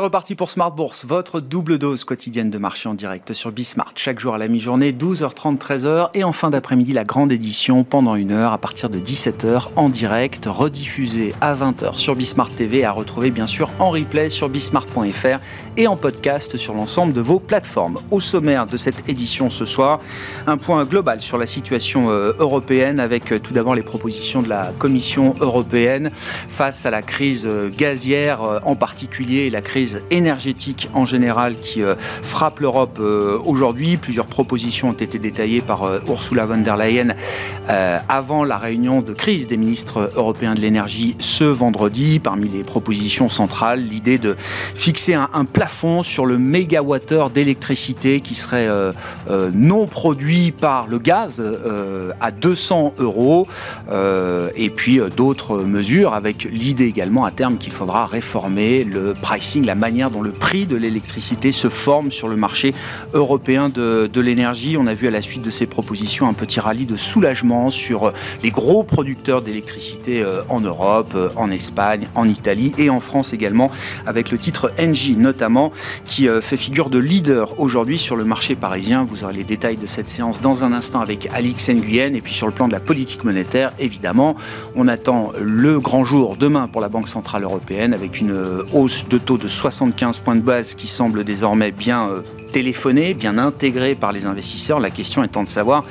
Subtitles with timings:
[0.00, 3.92] Reparti pour Smart Bourse, votre double dose quotidienne de marché en direct sur Bismart.
[3.94, 6.10] Chaque jour à la mi-journée, 12h30, 13h.
[6.14, 9.88] Et en fin d'après-midi, la grande édition pendant une heure à partir de 17h en
[9.88, 15.38] direct, rediffusée à 20h sur Bismart TV, à retrouver bien sûr en replay sur bismart.fr
[15.76, 17.98] et en podcast sur l'ensemble de vos plateformes.
[18.10, 20.00] Au sommaire de cette édition ce soir,
[20.46, 24.48] un point global sur la situation euh, européenne avec euh, tout d'abord les propositions de
[24.48, 26.10] la Commission européenne
[26.48, 31.82] face à la crise euh, gazière en particulier et la crise énergétique en général qui
[31.82, 33.96] euh, frappe l'Europe euh, aujourd'hui.
[33.96, 37.14] Plusieurs propositions ont été détaillées par euh, Ursula von der Leyen
[38.08, 42.18] avant la réunion de crise des ministres européens de l'énergie ce vendredi.
[42.18, 44.34] Parmi les propositions centrales, l'idée de
[44.74, 48.68] fixer un, plafond sur le mégawattheure d'électricité qui serait
[49.52, 51.40] non produit par le gaz
[52.20, 53.46] à 200 euros.
[54.56, 59.74] et puis d'autres mesures avec l'idée également à terme qu'il faudra réformer le pricing, la
[59.80, 62.72] manière dont le prix de l'électricité se forme sur le marché
[63.14, 64.76] européen de, l'énergie.
[64.78, 68.08] On a vu à la suite de ces propositions un petit rallye de soulagement sur
[68.08, 73.00] euh, les gros producteurs d'électricité euh, en Europe, euh, en Espagne, en Italie et en
[73.00, 73.70] France également,
[74.06, 75.72] avec le titre Engie notamment,
[76.04, 79.04] qui fait figure de leader aujourd'hui sur le marché parisien.
[79.04, 82.14] Vous aurez les détails de cette séance dans un instant avec Alix Nguyen.
[82.14, 84.36] Et puis sur le plan de la politique monétaire, évidemment,
[84.76, 88.36] on attend le grand jour demain pour la Banque Centrale Européenne avec une
[88.74, 93.38] hausse de taux de 75 points de base qui semble désormais bien euh, téléphoné, bien
[93.38, 94.80] intégré par les investisseurs.
[94.80, 95.84] La question étant de savoir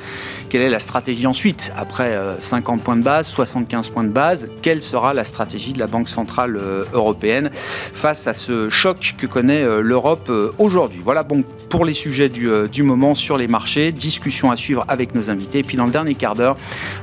[0.50, 1.72] quelle est la stratégie ensuite.
[1.76, 5.78] Après 50 euh, points de base, 75 points de base, quelle sera la stratégie de
[5.78, 11.00] la Banque Centrale euh, Européenne face à ce choc que connaît euh, l'Europe aujourd'hui?
[11.02, 13.92] Voilà bon pour les sujets du, du, moment sur les marchés.
[13.92, 15.60] Discussion à suivre avec nos invités.
[15.60, 16.56] Et puis dans le dernier quart d'heure,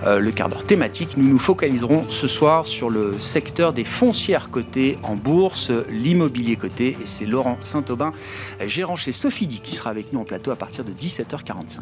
[0.05, 4.97] le quart d'heure thématique, nous nous focaliserons ce soir sur le secteur des foncières cotées
[5.03, 6.97] en bourse, l'immobilier coté.
[7.01, 8.11] Et c'est Laurent Saint-Aubin,
[8.65, 11.81] gérant chez Sophie qui sera avec nous en plateau à partir de 17h45.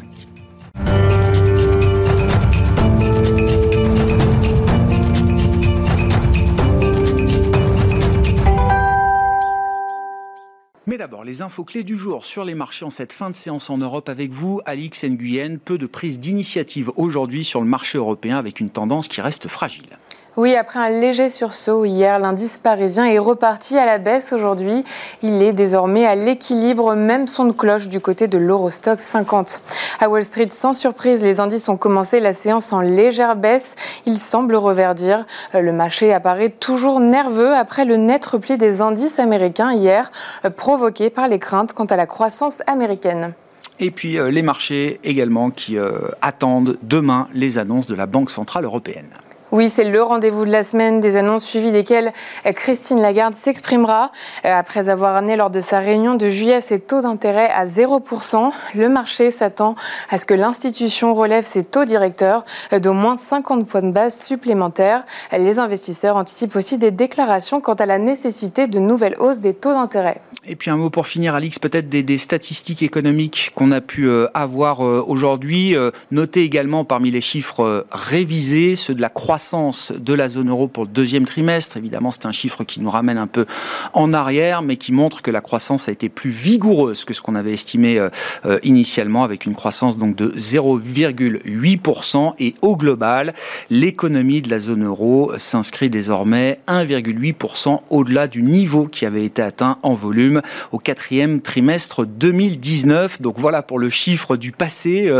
[10.88, 13.70] Mais d'abord, les infos clés du jour sur les marchés en cette fin de séance
[13.70, 15.58] en Europe avec vous, Alix Nguyen.
[15.58, 19.98] Peu de prise d'initiative aujourd'hui sur le marché européen avec une tendance qui reste fragile.
[20.36, 24.84] Oui, après un léger sursaut hier, l'indice parisien est reparti à la baisse aujourd'hui.
[25.22, 29.62] Il est désormais à l'équilibre, même son de cloche du côté de l'Eurostock 50.
[29.98, 33.76] À Wall Street, sans surprise, les indices ont commencé la séance en légère baisse.
[34.04, 35.24] Il semble reverdir.
[35.54, 40.12] Le marché apparaît toujours nerveux après le net repli des indices américains hier,
[40.58, 43.32] provoqué par les craintes quant à la croissance américaine.
[43.80, 48.30] Et puis euh, les marchés également qui euh, attendent demain les annonces de la Banque
[48.30, 49.08] Centrale Européenne.
[49.52, 52.12] Oui, c'est le rendez-vous de la semaine, des annonces suivies desquelles
[52.46, 54.10] euh, Christine Lagarde s'exprimera.
[54.44, 58.50] Euh, après avoir amené lors de sa réunion de juillet ses taux d'intérêt à 0%,
[58.74, 59.76] le marché s'attend
[60.10, 64.20] à ce que l'institution relève ses taux directeurs euh, d'au moins 50 points de base
[64.20, 65.04] supplémentaires.
[65.30, 69.72] Les investisseurs anticipent aussi des déclarations quant à la nécessité de nouvelles hausses des taux
[69.72, 70.20] d'intérêt.
[70.48, 74.80] Et puis un mot pour finir, Alix, peut-être des, statistiques économiques qu'on a pu avoir
[74.80, 75.74] aujourd'hui.
[76.12, 80.84] Notez également parmi les chiffres révisés ceux de la croissance de la zone euro pour
[80.84, 81.76] le deuxième trimestre.
[81.76, 83.46] Évidemment, c'est un chiffre qui nous ramène un peu
[83.92, 87.34] en arrière, mais qui montre que la croissance a été plus vigoureuse que ce qu'on
[87.34, 88.08] avait estimé euh,
[88.44, 92.34] euh, initialement, avec une croissance donc de 0,8%.
[92.38, 93.34] Et au global,
[93.70, 99.78] l'économie de la zone euro s'inscrit désormais 1,8% au-delà du niveau qui avait été atteint
[99.82, 100.42] en volume
[100.72, 103.20] au quatrième trimestre 2019.
[103.20, 105.10] Donc voilà pour le chiffre du passé.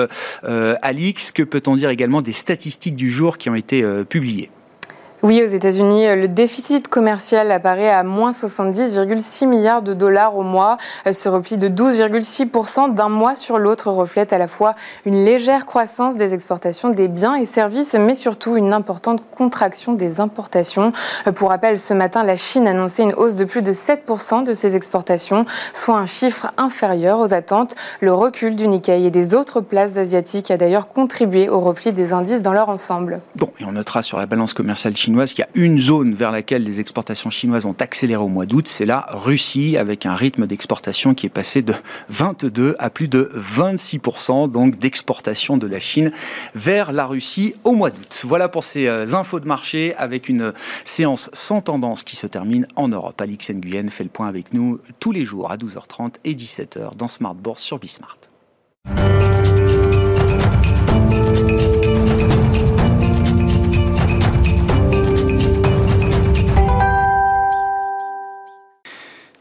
[0.44, 4.50] Euh, Alix, que peut-on dire également des statistiques du jour qui ont été publié.
[5.26, 10.78] Oui, aux États-Unis, le déficit commercial apparaît à moins 70,6 milliards de dollars au mois.
[11.10, 16.16] Ce repli de 12,6% d'un mois sur l'autre reflète à la fois une légère croissance
[16.16, 20.92] des exportations des biens et services, mais surtout une importante contraction des importations.
[21.34, 24.76] Pour rappel, ce matin, la Chine annonçait une hausse de plus de 7% de ses
[24.76, 27.74] exportations, soit un chiffre inférieur aux attentes.
[28.00, 32.12] Le recul du Nikkei et des autres places asiatiques a d'ailleurs contribué au repli des
[32.12, 33.18] indices dans leur ensemble.
[33.34, 36.14] Bon, et on notera sur la balance commerciale chinoise chinoise, qu'il y a une zone
[36.14, 40.14] vers laquelle les exportations chinoises ont accéléré au mois d'août, c'est la Russie, avec un
[40.14, 41.72] rythme d'exportation qui est passé de
[42.10, 46.12] 22 à plus de 26%, donc d'exportation de la Chine
[46.54, 48.24] vers la Russie au mois d'août.
[48.24, 50.52] Voilà pour ces euh, infos de marché avec une
[50.84, 53.18] séance sans tendance qui se termine en Europe.
[53.18, 57.08] Alix Nguyen fait le point avec nous tous les jours à 12h30 et 17h dans
[57.08, 58.18] Smart Bourse sur Bismart.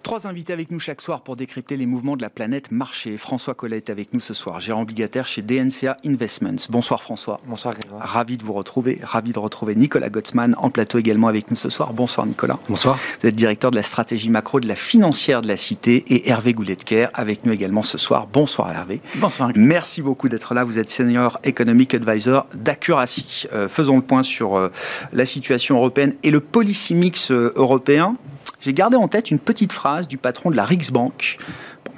[0.06, 3.18] Trois invités avec nous chaque soir pour décrypter les mouvements de la planète marché.
[3.18, 6.68] François Collet est avec nous ce soir, gérant obligataire chez DNCA Investments.
[6.70, 7.42] Bonsoir François.
[7.48, 8.08] Bonsoir Grégoire.
[8.08, 9.00] Ravi de vous retrouver.
[9.02, 11.92] Ravi de retrouver Nicolas Gottsman en plateau également avec nous ce soir.
[11.92, 12.60] Bonsoir Nicolas.
[12.70, 13.00] Bonsoir.
[13.20, 16.54] Vous êtes directeur de la stratégie macro de la financière de la Cité et Hervé
[16.54, 18.28] Goulet-de-Caire avec nous également ce soir.
[18.28, 19.02] Bonsoir Hervé.
[19.16, 19.50] Bonsoir.
[19.56, 20.64] Merci beaucoup d'être là.
[20.64, 23.48] Vous êtes senior economic advisor d'Accuracy.
[23.54, 24.70] Euh, faisons le point sur euh,
[25.14, 28.16] la situation européenne et le policy mix euh, européen
[28.66, 31.38] j'ai gardé en tête une petite phrase du patron de la Riksbank,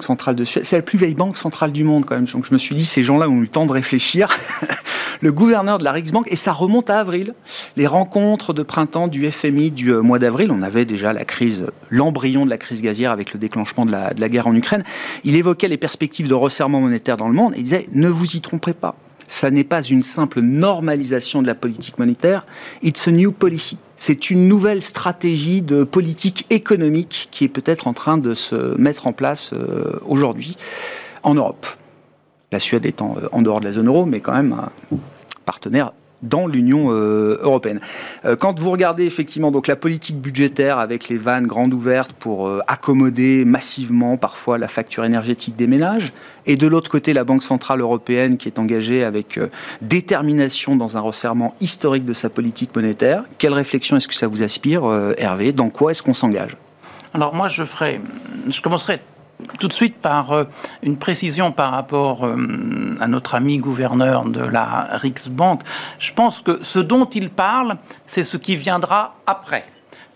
[0.00, 0.36] centrale.
[0.44, 2.26] C'est la plus vieille banque centrale du monde quand même.
[2.26, 4.28] Donc je me suis dit, ces gens-là ont eu le temps de réfléchir.
[5.22, 7.32] le gouverneur de la Riksbank, et ça remonte à avril.
[7.76, 11.68] Les rencontres de printemps du FMI du euh, mois d'avril, on avait déjà la crise,
[11.88, 14.84] l'embryon de la crise gazière avec le déclenchement de la, de la guerre en Ukraine.
[15.24, 18.36] Il évoquait les perspectives de resserrement monétaire dans le monde et il disait, ne vous
[18.36, 18.94] y trompez pas.
[19.28, 22.46] Ça n'est pas une simple normalisation de la politique monétaire,
[22.82, 27.92] it's a new policy c'est une nouvelle stratégie de politique économique qui est peut-être en
[27.92, 30.56] train de se mettre en place euh, aujourd'hui
[31.24, 31.66] en Europe.
[32.52, 34.70] La Suède étant euh, en dehors de la zone euro, mais quand même un
[35.44, 35.92] partenaire
[36.22, 37.80] dans l'Union euh, européenne.
[38.24, 42.48] Euh, quand vous regardez effectivement donc la politique budgétaire avec les vannes grandes ouvertes pour
[42.48, 46.12] euh, accommoder massivement parfois la facture énergétique des ménages,
[46.46, 49.38] et de l'autre côté la Banque centrale européenne qui est engagée avec
[49.82, 54.42] détermination dans un resserrement historique de sa politique monétaire, quelle réflexion est-ce que ça vous
[54.42, 54.82] aspire,
[55.18, 55.52] Hervé?
[55.52, 56.56] Dans quoi est-ce qu'on s'engage?
[57.12, 58.00] Alors moi je ferai,
[58.50, 59.00] je commencerai
[59.58, 60.44] tout de suite par euh,
[60.82, 65.62] une précision par rapport euh, à notre ami gouverneur de la Riksbank.
[65.98, 69.64] Je pense que ce dont il parle, c'est ce qui viendra après.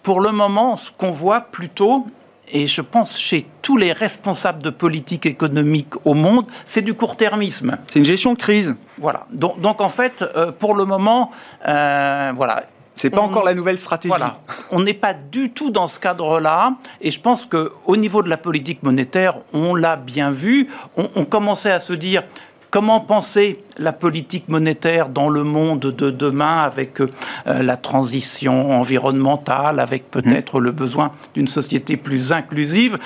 [0.02, 2.06] Pour le moment, ce qu'on voit plutôt,
[2.50, 7.78] et je pense chez tous les responsables de politique économique au monde, c'est du court-termisme.
[7.86, 8.76] C'est une gestion de crise.
[8.98, 9.26] Voilà.
[9.32, 11.30] Donc, donc en fait, euh, pour le moment,
[11.64, 12.64] voilà,
[13.02, 14.10] c'est pas encore la nouvelle stratégie.
[14.10, 14.38] Voilà.
[14.70, 16.76] On n'est pas du tout dans ce cadre-là.
[17.00, 20.68] Et je pense qu'au niveau de la politique monétaire, on l'a bien vu.
[20.96, 22.22] On, commençait à se dire
[22.70, 27.08] comment penser la politique monétaire dans le monde de demain avec euh,
[27.44, 30.64] la transition environnementale, avec peut-être mmh.
[30.64, 33.00] le besoin d'une société plus inclusive.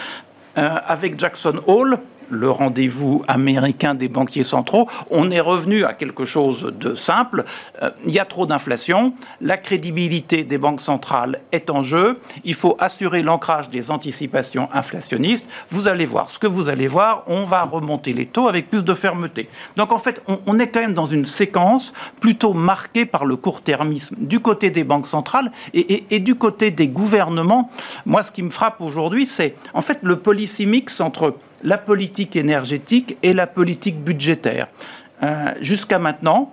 [0.59, 1.99] Euh, avec Jackson Hole,
[2.31, 7.45] le rendez-vous américain des banquiers centraux, on est revenu à quelque chose de simple.
[7.83, 12.55] Euh, il y a trop d'inflation, la crédibilité des banques centrales est en jeu, il
[12.55, 15.47] faut assurer l'ancrage des anticipations inflationnistes.
[15.71, 18.85] Vous allez voir, ce que vous allez voir, on va remonter les taux avec plus
[18.85, 19.49] de fermeté.
[19.77, 24.17] Donc en fait, on, est quand même dans une séquence plutôt marquée par le court-termisme
[24.19, 27.71] du côté des banques centrales et, et du côté des gouvernements.
[28.05, 32.37] Moi, ce qui me frappe aujourd'hui, c'est en fait le policy mix entre la politique
[32.37, 34.69] énergétique et la politique budgétaire.
[35.23, 36.53] Euh, jusqu'à maintenant,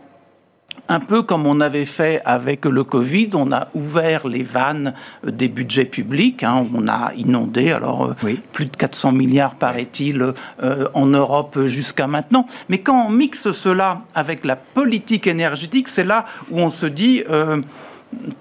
[0.90, 4.94] un peu comme on avait fait avec le Covid, on a ouvert les vannes
[5.26, 6.68] des budgets publics, hein.
[6.74, 12.46] on a inondé, alors euh, plus de 400 milliards paraît-il euh, en Europe jusqu'à maintenant.
[12.70, 17.24] Mais quand on mixe cela avec la politique énergétique, c'est là où on se dit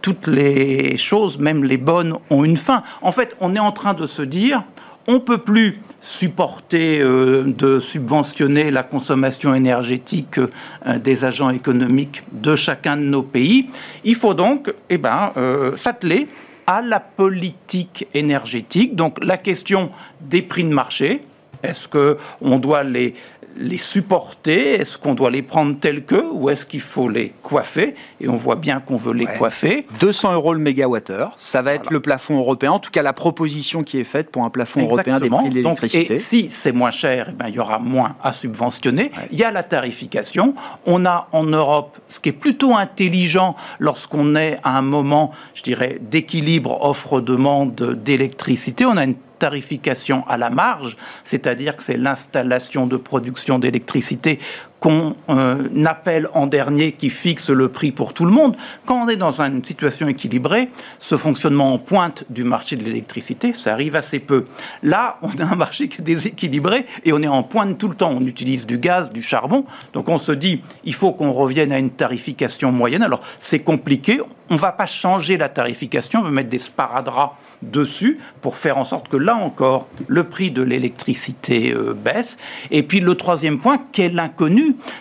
[0.01, 2.83] toutes les choses, même les bonnes, ont une fin.
[3.01, 4.65] En fait, on est en train de se dire,
[5.09, 12.23] on ne peut plus supporter euh, de subventionner la consommation énergétique euh, des agents économiques
[12.33, 13.69] de chacun de nos pays.
[14.05, 16.29] Il faut donc eh ben, euh, s'atteler
[16.67, 18.95] à la politique énergétique.
[18.95, 21.25] Donc la question des prix de marché,
[21.63, 23.15] est-ce qu'on doit les
[23.57, 24.81] les supporter?
[24.81, 27.95] Est-ce qu'on doit les prendre tels que ou est-ce qu'il faut les coiffer?
[28.21, 29.87] Et on voit bien qu'on veut les coiffer.
[30.01, 33.83] 200 euros le mégawattheure, ça va être le plafond européen, en tout cas la proposition
[33.83, 36.15] qui est faite pour un plafond européen des prix de l'électricité.
[36.15, 39.11] Et si c'est moins cher, eh ben, il y aura moins à subventionner.
[39.31, 40.55] Il y a la tarification.
[40.87, 45.63] On a en Europe, ce qui est plutôt intelligent lorsqu'on est à un moment, je
[45.63, 52.87] dirais, d'équilibre offre-demande d'électricité, on a une tarification à la marge, c'est-à-dire que c'est l'installation
[52.87, 54.39] de production d'électricité
[54.83, 58.57] qu'on euh, appelle en dernier qui fixe le prix pour tout le monde.
[58.85, 63.53] Quand on est dans une situation équilibrée, ce fonctionnement en pointe du marché de l'électricité,
[63.55, 64.45] ça arrive assez peu.
[64.83, 67.95] Là, on a un marché qui est déséquilibré et on est en pointe tout le
[67.95, 68.11] temps.
[68.11, 69.65] On utilise du gaz, du charbon.
[69.93, 73.05] Donc on se dit, il faut qu'on revienne à une tarification moyenne.
[73.05, 74.21] Alors c'est compliqué.
[74.51, 78.77] On ne va pas changer la tarification, on va mettre des sparadraps dessus pour faire
[78.77, 82.37] en sorte que là encore, le prix de l'électricité euh, baisse.
[82.71, 84.13] Et puis le troisième point, qui est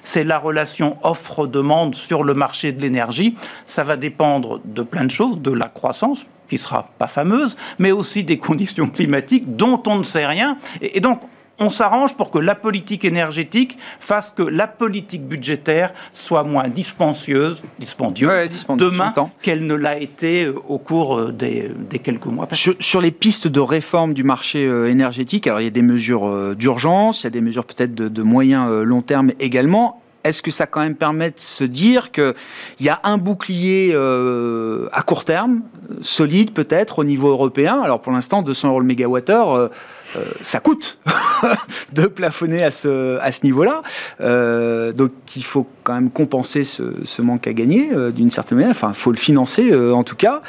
[0.01, 3.35] c'est la relation offre-demande sur le marché de l'énergie.
[3.65, 7.91] Ça va dépendre de plein de choses, de la croissance, qui sera pas fameuse, mais
[7.91, 10.57] aussi des conditions climatiques dont on ne sait rien.
[10.81, 11.21] Et, donc,
[11.61, 17.61] on s'arrange pour que la politique énergétique fasse que la politique budgétaire soit moins dispensieuse,
[17.79, 22.47] dispendieuse, demain qu'elle ne l'a été euh, au cours euh, des, quelques mois.
[22.51, 26.55] Sur, les pistes de réforme du marché euh, énergétique, alors il y a des mesures
[26.55, 30.01] d'urgence, il y a des mesures peut-être de, de moyen long terme également.
[30.23, 32.33] Est-ce que ça quand même permet de se dire qu'il
[32.79, 35.61] y a un bouclier euh, à court terme,
[36.01, 37.81] solide peut-être au niveau européen?
[37.81, 39.69] Alors pour l'instant, 200 euros le mégawattheure, euh,
[40.15, 40.99] euh, ça coûte
[41.93, 43.81] de plafonner à ce, à ce niveau-là.
[44.21, 48.71] Euh, donc il faut quand même compenser ce, manque à gagner euh, d'une certaine manière.
[48.71, 50.41] Enfin, il faut le financer en tout cas.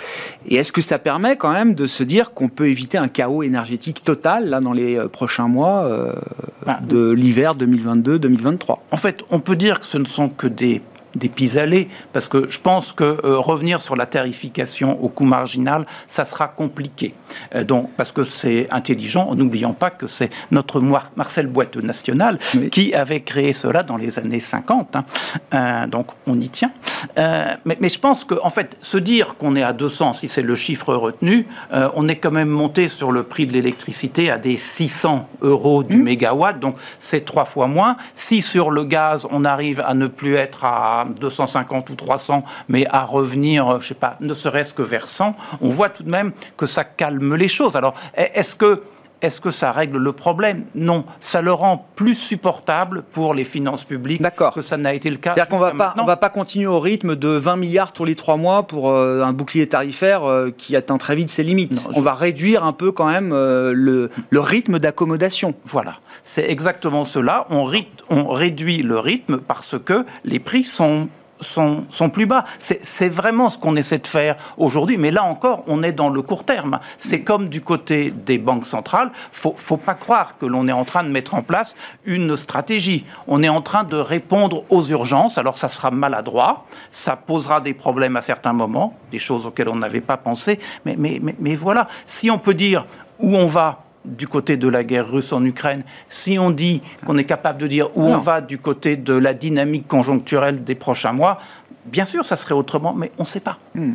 [0.49, 3.43] Et est-ce que ça permet quand même de se dire qu'on peut éviter un chaos
[3.43, 5.89] énergétique total là dans les prochains mois
[6.67, 10.81] bah, de l'hiver 2022-2023 En fait, on peut dire que ce ne sont que des
[11.15, 15.87] des pis-aller, parce que je pense que euh, revenir sur la tarification au coût marginal,
[16.09, 17.15] ça sera compliqué.
[17.55, 20.81] Euh, donc, parce que c'est intelligent, en n'oubliant pas que c'est notre
[21.17, 22.39] Marcel Boiteux national
[22.71, 24.97] qui avait créé cela dans les années 50.
[24.97, 25.05] Hein.
[25.55, 26.71] Euh, donc, on y tient.
[27.17, 30.43] Mais, mais, je pense qu'en en fait, se dire qu'on est à 200, si c'est
[30.43, 31.47] le chiffre retenu,
[31.95, 35.97] on est quand même monté sur le prix de l'électricité à des 600 euros du
[35.97, 36.03] mmh.
[36.03, 37.97] mégawatt, donc c'est trois fois moins.
[38.15, 42.87] Si sur le gaz, on arrive à ne plus être à 250 ou 300, mais
[42.91, 46.33] à revenir, je sais pas, ne serait-ce que vers 100, on voit tout de même
[46.57, 47.77] que ça calme les choses.
[47.77, 48.83] Alors, est-ce que
[49.23, 50.65] est-ce que ça règle le problème?
[50.75, 54.23] Non, ça le rend plus supportable pour les finances publiques
[54.55, 55.35] que ça n'a été le cas.
[55.35, 58.15] C'est-à-dire qu'on va pas, on va pas continuer au rythme de 20 milliards tous les
[58.15, 61.89] trois mois pour euh, un bouclier tarifaire euh, qui atteint très vite ses limites.
[61.95, 65.55] on va réduire un peu quand même euh, le, le, rythme d'accommodation.
[65.65, 67.45] Voilà, c'est exactement cela.
[67.51, 67.71] On,
[68.11, 71.09] on réduit le rythme parce que les prix sont
[71.43, 72.45] sont, plus bas.
[72.59, 76.23] C'est vraiment ce qu'on essaie de faire aujourd'hui, mais là encore, on est dans le
[76.23, 76.81] court terme.
[76.99, 80.85] C'est comme du côté des banques centrales, faut, faut pas croire que l'on est en
[80.85, 83.05] train de mettre en place une stratégie.
[83.27, 85.39] On est en train de répondre aux urgences.
[85.39, 89.77] Alors ça sera maladroit, ça posera des problèmes à certains moments, des choses auxquelles on
[89.77, 91.89] n'avait pas pensé, mais, mais, mais, mais voilà.
[92.07, 92.87] Si on peut dire
[93.19, 97.19] où on va du côté de la guerre russe en Ukraine, si on dit qu'on
[97.19, 101.13] est capable de dire où on va du côté de la dynamique conjoncturelle des prochains
[101.13, 101.39] mois,
[101.87, 103.59] bien sûr, ça serait autrement, mais on ne sait pas.
[103.75, 103.95] Hmm.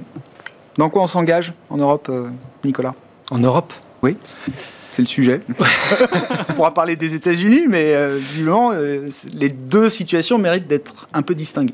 [0.78, 2.30] Dans quoi on s'engage en Europe, euh,
[2.64, 2.94] Nicolas?
[3.32, 3.74] En Europe?
[4.02, 4.16] Oui.
[4.92, 5.42] C'est le sujet.
[6.50, 11.22] on pourra parler des États-Unis, mais euh, visiblement, euh, les deux situations méritent d'être un
[11.22, 11.74] peu distinguées.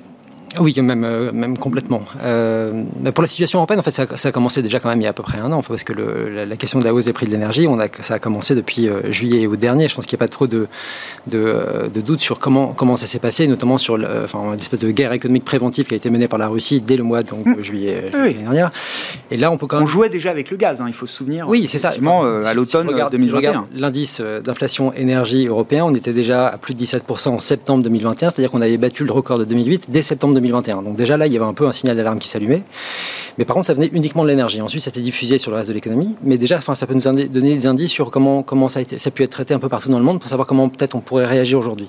[0.59, 2.03] Oui, même, euh, même complètement.
[2.23, 2.83] Euh,
[3.13, 5.07] pour la situation européenne, en fait, ça, ça, a commencé déjà quand même il y
[5.07, 7.13] a à peu près un an, parce que le, la, question de la hausse des
[7.13, 9.87] prix de l'énergie, on a, ça a commencé depuis euh, juillet et août dernier.
[9.87, 10.67] Je pense qu'il n'y a pas trop de,
[11.27, 14.91] de, euh, de, doute sur comment, comment ça s'est passé, notamment sur enfin, l'espèce de
[14.91, 17.61] guerre économique préventive qui a été menée par la Russie dès le mois donc, mmh.
[17.61, 18.67] juillet, dernier.
[19.31, 19.85] Et là, on peut quand même...
[19.85, 21.47] On jouait déjà avec le gaz, hein, il faut se souvenir.
[21.49, 21.91] Oui, c'est ça.
[21.97, 23.63] Enfin, à l'automne si 2021.
[23.73, 28.29] Si l'indice d'inflation énergie européen, on était déjà à plus de 17% en septembre 2021,
[28.29, 30.42] c'est-à-dire qu'on avait battu le record de 2008 dès septembre 2021.
[30.51, 32.63] Donc déjà là, il y avait un peu un signal d'alarme qui s'allumait.
[33.37, 34.61] Mais par contre, ça venait uniquement de l'énergie.
[34.61, 36.15] Ensuite, ça s'était diffusé sur le reste de l'économie.
[36.23, 39.11] Mais déjà, enfin, ça peut nous donner des indices sur comment, comment ça, ça a
[39.11, 41.25] pu être traité un peu partout dans le monde pour savoir comment peut-être on pourrait
[41.25, 41.87] réagir aujourd'hui.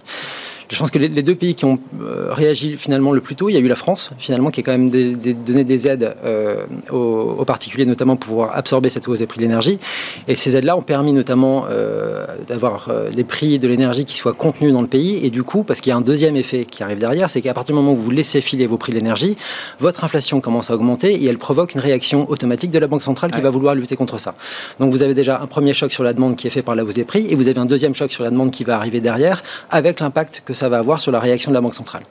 [0.75, 3.53] Je pense que les, deux pays qui ont euh, réagi finalement le plus tôt, il
[3.53, 7.45] y a eu la France, finalement, qui a quand même donné des aides euh, aux,
[7.45, 9.79] particuliers, notamment pour pouvoir absorber cette hausse des prix de l'énergie.
[10.27, 14.73] Et ces aides-là ont permis notamment euh, d'avoir les prix de l'énergie qui soient contenus
[14.73, 15.25] dans le pays.
[15.25, 17.55] Et du coup, parce qu'il y a un deuxième effet qui arrive derrière, c'est qu'à
[17.55, 19.37] partir du moment où vous laissez filer vos prix de l'énergie,
[19.79, 23.31] votre inflation commence à augmenter et elle provoque une réaction automatique de la Banque centrale
[23.31, 24.35] qui va vouloir lutter contre ça.
[24.81, 26.85] Donc vous avez déjà un premier choc sur la demande qui est fait par la
[26.85, 29.01] hausse des prix et vous avez un deuxième choc sur la demande qui va arriver
[29.01, 32.03] derrière avec l'impact que ça va avoir sur la réaction de la Banque centrale.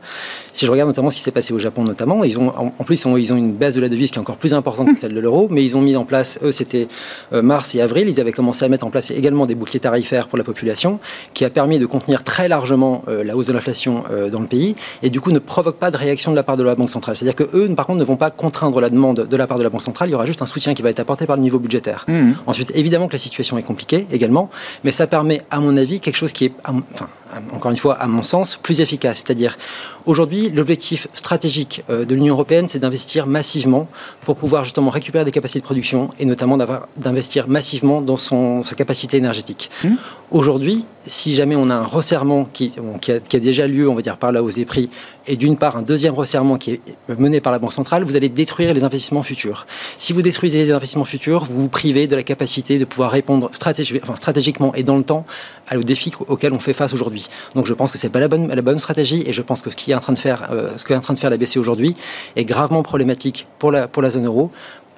[0.51, 3.03] Si je regarde notamment ce qui s'est passé au Japon, notamment, ils ont, en plus,
[3.03, 5.19] ils ont, une baisse de la devise qui est encore plus importante que celle de
[5.19, 6.87] l'euro, mais ils ont mis en place, eux, c'était
[7.33, 10.27] euh, mars et avril, ils avaient commencé à mettre en place également des boucliers tarifaires
[10.27, 10.99] pour la population,
[11.33, 14.47] qui a permis de contenir très largement euh, la hausse de l'inflation euh, dans le
[14.47, 16.89] pays, et du coup ne provoque pas de réaction de la part de la Banque
[16.89, 17.15] centrale.
[17.15, 19.63] C'est-à-dire que eux, par contre, ne vont pas contraindre la demande de la part de
[19.63, 21.41] la Banque centrale, il y aura juste un soutien qui va être apporté par le
[21.41, 22.05] niveau budgétaire.
[22.07, 22.33] Mmh.
[22.45, 24.49] Ensuite, évidemment que la situation est compliquée également,
[24.83, 27.07] mais ça permet, à mon avis, quelque chose qui est, enfin,
[27.53, 29.23] encore une fois, à mon sens, plus efficace.
[29.25, 29.57] C'est-à-dire,
[30.05, 33.87] aujourd'hui, l'objectif stratégique euh, de l'Union européenne, c'est d'investir massivement
[34.21, 36.57] pour pouvoir justement récupérer des capacités de production et notamment
[36.97, 39.69] d'investir massivement dans sa capacité énergétique.
[39.83, 39.89] Mmh.
[40.33, 42.73] Aujourd'hui, si jamais on a un resserrement qui,
[43.07, 44.89] a, déjà lieu, on va dire, par la hausse des prix,
[45.27, 46.81] et d'une part un deuxième resserrement qui est
[47.19, 49.67] mené par la Banque centrale, vous allez détruire les investissements futurs.
[49.99, 53.51] Si vous détruisez les investissements futurs, vous vous privez de la capacité de pouvoir répondre
[53.53, 55.23] stratégiquement et dans le temps
[55.71, 57.27] aux défis auxquels on fait face aujourd'hui.
[57.53, 59.93] Donc je pense que c'est pas la bonne, stratégie et je pense que ce qui
[59.93, 61.95] en euh, qu'est en train de faire la BCE aujourd'hui
[62.35, 64.51] est gravement problématique pour la zone euro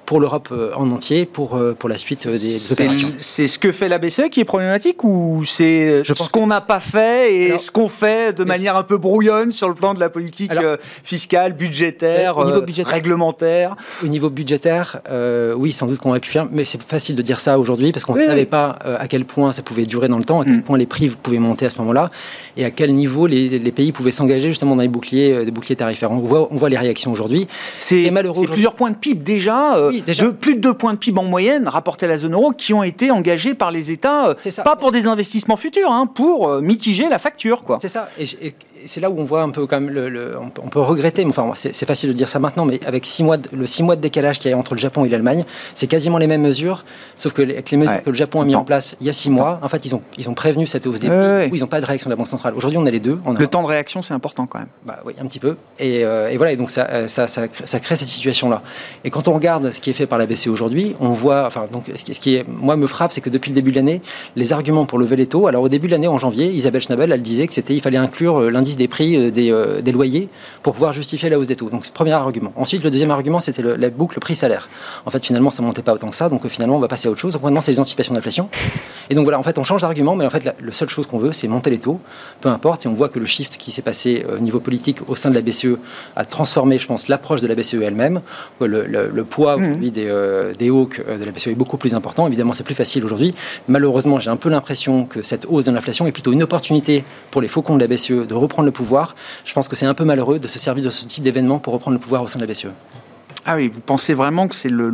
[0.06, 3.08] pour l'Europe euh, en entier, pour, euh, pour la suite euh, des, opérations.
[3.18, 6.80] C'est ce que fait la BCE qui est problématique ou c'est ce qu'on n'a pas
[6.80, 10.08] fait et ce qu'on fait de manière un peu brouillonne sur le plan de la
[10.08, 10.52] politique
[11.02, 12.36] fiscale, budgétaire,
[12.86, 13.74] réglementaire?
[14.02, 15.00] Au niveau budgétaire,
[15.56, 18.04] oui, sans doute qu'on aurait pu faire, mais c'est facile de dire ça aujourd'hui parce
[18.04, 20.58] qu'on ne savait pas à quel point ça pouvait durer dans le temps, à quel
[20.58, 20.62] mm.
[20.62, 22.10] point les prix pouvaient monter à ce moment-là
[22.56, 25.76] et à quel niveau les, les pays pouvaient s'engager justement dans les boucliers, des boucliers
[25.76, 26.12] tarifaires.
[26.12, 27.48] On voit, on voit les réactions aujourd'hui.
[27.80, 28.12] C'est
[28.46, 32.06] plusieurs points de PIB déjà de, plus de 2 points de PIB en moyenne rapportés
[32.06, 34.34] à la zone euro qui ont été engagés par les États, euh,
[34.64, 37.62] pas pour des investissements futurs, hein, pour euh, mitiger la facture.
[37.80, 38.08] C'est ça.
[38.18, 38.54] Et,
[38.86, 41.52] c'est là où on voit un peu quand même, le, on, peut regretter, mais enfin
[41.54, 44.38] c'est facile de dire ça maintenant, mais avec six mois le 6 mois de décalage
[44.38, 46.84] qu'il y a entre le Japon et l'Allemagne, c'est quasiment les mêmes mesures,
[47.16, 49.12] sauf que avec les mesures que le Japon a mis en place il y a
[49.12, 51.60] 6 mois, en fait ils ont, ils ont prévenu cette hausse des prix, où ils
[51.60, 52.54] n'ont pas de réaction de la Banque centrale.
[52.56, 53.18] Aujourd'hui on a les deux.
[53.38, 54.68] le temps de réaction c'est important quand même.
[54.84, 55.56] Bah, oui, un petit peu.
[55.78, 58.62] Et, euh, et voilà, et donc ça, ça, ça, ça, crée cette situation-là.
[59.04, 61.66] Et quand on regarde ce qui est fait par la BCE aujourd'hui, on voit, enfin
[61.70, 63.76] donc ce qui, ce qui est, moi me frappe, c'est que depuis le début de
[63.76, 64.02] l'année,
[64.36, 67.12] les arguments pour lever les taux, alors au début de l'année en janvier, Isabelle Schnabel,
[67.12, 70.28] elle disait que c'était, il fallait inclure euh, des prix euh, des euh, des loyers
[70.62, 71.70] pour pouvoir justifier la hausse des taux.
[71.70, 72.52] Donc, premier argument.
[72.56, 74.68] Ensuite, le deuxième argument, c'était la boucle prix-salaire.
[75.04, 76.88] En fait, finalement, ça ne montait pas autant que ça, donc euh, finalement, on va
[76.88, 77.32] passer à autre chose.
[77.34, 78.48] Donc, maintenant, c'est les anticipations d'inflation.
[79.10, 81.18] Et donc, voilà, en fait, on change d'argument, mais en fait, la, seule chose qu'on
[81.18, 82.00] veut, c'est monter les taux,
[82.40, 82.84] peu importe.
[82.86, 85.34] Et on voit que le shift qui s'est passé au niveau politique au sein de
[85.34, 85.78] la BCE
[86.16, 88.20] a transformé, je pense, l'approche de la BCE elle-même.
[88.60, 89.90] Le, poids mmh.
[89.90, 92.26] des, des hawks de la BCE est beaucoup plus important.
[92.26, 93.34] Évidemment, c'est plus facile aujourd'hui.
[93.68, 97.40] Malheureusement, j'ai un peu l'impression que cette hausse de l'inflation est plutôt une opportunité pour
[97.40, 99.14] les faucons de la BCE de reprendre le pouvoir.
[99.44, 101.72] Je pense que c'est un peu malheureux de se servir de ce type d'événement pour
[101.72, 102.68] reprendre le pouvoir au sein de la BCE.
[103.48, 104.90] Ah oui, vous pensez vraiment que c'est le,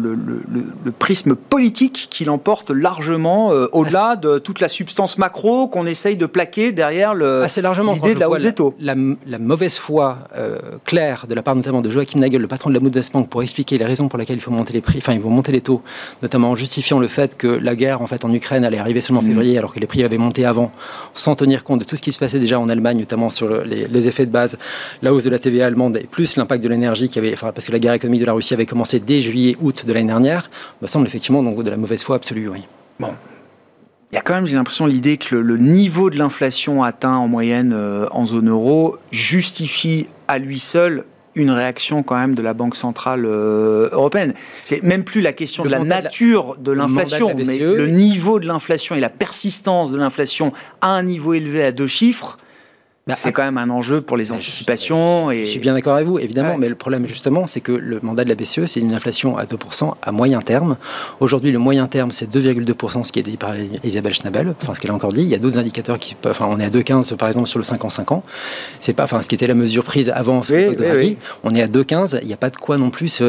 [0.98, 6.26] prisme politique qui l'emporte largement euh, au-delà de toute la substance macro qu'on essaye de
[6.26, 8.74] plaquer derrière l'idée de la hausse des taux?
[8.78, 8.94] la,
[9.38, 12.80] mauvaise foi euh, claire de la part notamment de Joachim Nagel, le patron de la
[12.80, 15.30] Bundesbank, pour expliquer les raisons pour lesquelles il faut monter les prix, enfin ils vont
[15.30, 15.80] monter les taux,
[16.20, 19.20] notamment en justifiant le fait que la guerre en fait en Ukraine allait arriver seulement
[19.20, 19.28] en mmh.
[19.28, 20.72] février alors que les prix avaient monté avant,
[21.14, 23.88] sans tenir compte de tout ce qui se passait déjà en Allemagne, notamment sur les,
[23.88, 24.58] les, effets de base,
[25.00, 27.66] la hausse de la TVA allemande et plus l'impact de l'énergie qui avait, enfin, parce
[27.66, 30.50] que la guerre économique de la Russie avait commencé dès juillet-août de l'année dernière,
[30.80, 32.48] me semble effectivement donc, de la mauvaise foi absolue.
[32.48, 32.62] Oui.
[32.98, 33.14] Bon,
[34.12, 37.28] il y a quand même, j'ai l'impression, l'idée que le, niveau de l'inflation atteint en
[37.28, 42.52] moyenne euh, en zone euro justifie à lui seul une réaction quand même de la
[42.52, 44.34] Banque centrale euh, européenne.
[44.64, 48.94] C'est même plus la question de la nature de l'inflation, mais le niveau de l'inflation
[48.94, 50.52] et la persistance de l'inflation
[50.82, 52.38] à un niveau élevé à deux chiffres.
[53.08, 55.32] Bah, c'est quand même un enjeu pour les anticipations.
[55.32, 55.44] Je, et...
[55.44, 58.22] je suis bien d'accord avec vous, évidemment, mais le problème justement, c'est que le mandat
[58.22, 60.76] de la BCE, c'est une inflation à 2% à moyen terme.
[61.18, 64.80] Aujourd'hui, le moyen terme, c'est 2,2%, ce qui est dit par Isabelle Schnabel, enfin ce
[64.80, 65.22] qu'elle a encore dit.
[65.22, 67.58] Il y a d'autres indicateurs qui peuvent, enfin on est à 2,15 par exemple sur
[67.58, 68.22] le 5 ans 5 ans.
[68.78, 71.66] C'est pas, enfin ce qui était la mesure prise avant ce oui, On est à
[71.66, 72.20] 2,15.
[72.22, 73.20] Il n'y a pas de quoi non plus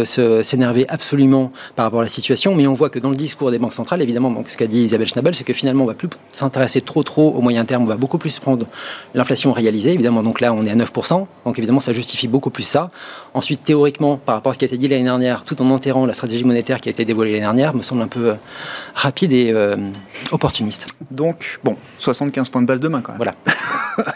[0.43, 3.57] s'énerver absolument par rapport à la situation, mais on voit que dans le discours des
[3.57, 6.09] banques centrales, évidemment, donc, ce qu'a dit Isabelle Schnabel, c'est que finalement on va plus
[6.31, 8.67] s'intéresser trop trop au moyen terme, on va beaucoup plus prendre
[9.15, 11.25] l'inflation réelle Évidemment, donc là, on est à 9%.
[11.45, 12.89] Donc évidemment, ça justifie beaucoup plus ça.
[13.33, 16.05] Ensuite, théoriquement, par rapport à ce qui a été dit l'année dernière, tout en enterrant
[16.05, 18.33] la stratégie monétaire qui a été dévoilée l'année dernière, me semble un peu euh,
[18.95, 19.77] rapide et euh,
[20.31, 20.87] opportuniste.
[21.11, 23.17] Donc, bon, 75 points de base demain quand même.
[23.17, 23.35] Voilà.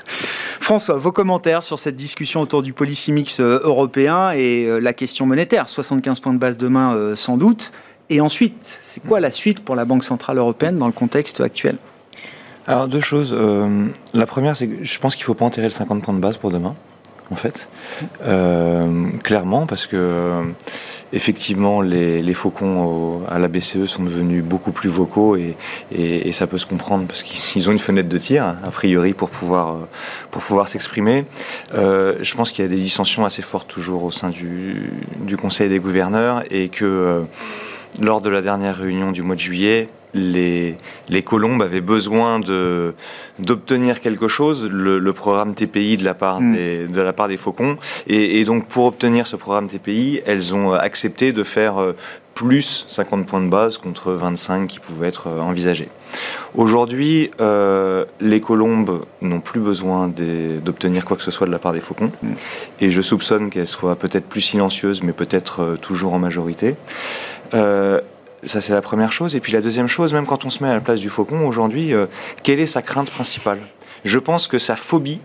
[0.60, 5.26] François, vos commentaires sur cette discussion autour du policy mix euh, européen et la question
[5.26, 5.70] monétaire.
[5.70, 7.72] 75 points de base demain, sans doute.
[8.10, 11.78] Et ensuite, c'est quoi la suite pour la Banque Centrale Européenne dans le contexte actuel?
[12.68, 13.34] Alors deux choses.
[13.34, 16.14] Euh, la première, c'est que je pense qu'il ne faut pas enterrer le 50 points
[16.14, 16.76] de base pour demain,
[17.32, 17.70] en fait.
[18.24, 20.44] Euh, clairement, parce que
[21.14, 26.66] effectivement, les, faucons à la BCE sont devenus beaucoup plus vocaux et, ça peut se
[26.66, 29.78] comprendre parce qu'ils ont une fenêtre de tir, a priori, pour pouvoir,
[30.30, 31.26] pour pouvoir s'exprimer.
[31.74, 34.92] Euh, je pense qu'il y a des dissensions assez fortes toujours au sein du,
[35.38, 37.24] Conseil des gouverneurs et que
[38.02, 40.76] lors de la dernière réunion du mois de juillet, les,
[41.10, 42.94] les colombes avaient besoin de,
[43.40, 46.54] d'obtenir quelque chose, le, le, programme TPI de la part, mm.
[46.54, 47.78] des, de la part des faucons.
[48.08, 51.94] Et, et, donc, pour obtenir ce programme TPI, elles ont accepté de faire euh,
[52.38, 55.90] plus 50 points de base contre 25 qui pouvaient être euh, envisagés.
[56.54, 61.74] Aujourd'hui, euh, les colombes n'ont plus besoin d'obtenir quoi que ce soit de la part
[61.74, 62.12] des faucons.
[62.22, 62.34] Mm.
[62.82, 66.76] Et je soupçonne qu'elles soient peut-être plus silencieuses, mais peut-être euh, toujours en majorité.
[67.54, 68.02] Euh,
[68.48, 69.36] ça, c'est la première chose.
[69.36, 71.46] Et puis la deuxième chose, même quand on se met à la place du faucon
[71.46, 72.08] aujourd'hui, euh,
[72.44, 73.60] quelle est sa crainte principale?
[74.06, 75.20] Je pense que sa phobie,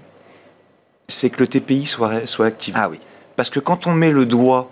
[1.09, 2.79] c'est que le TPI soit, soit activé.
[2.81, 2.99] Ah oui.
[3.37, 4.71] Parce que quand on met le doigt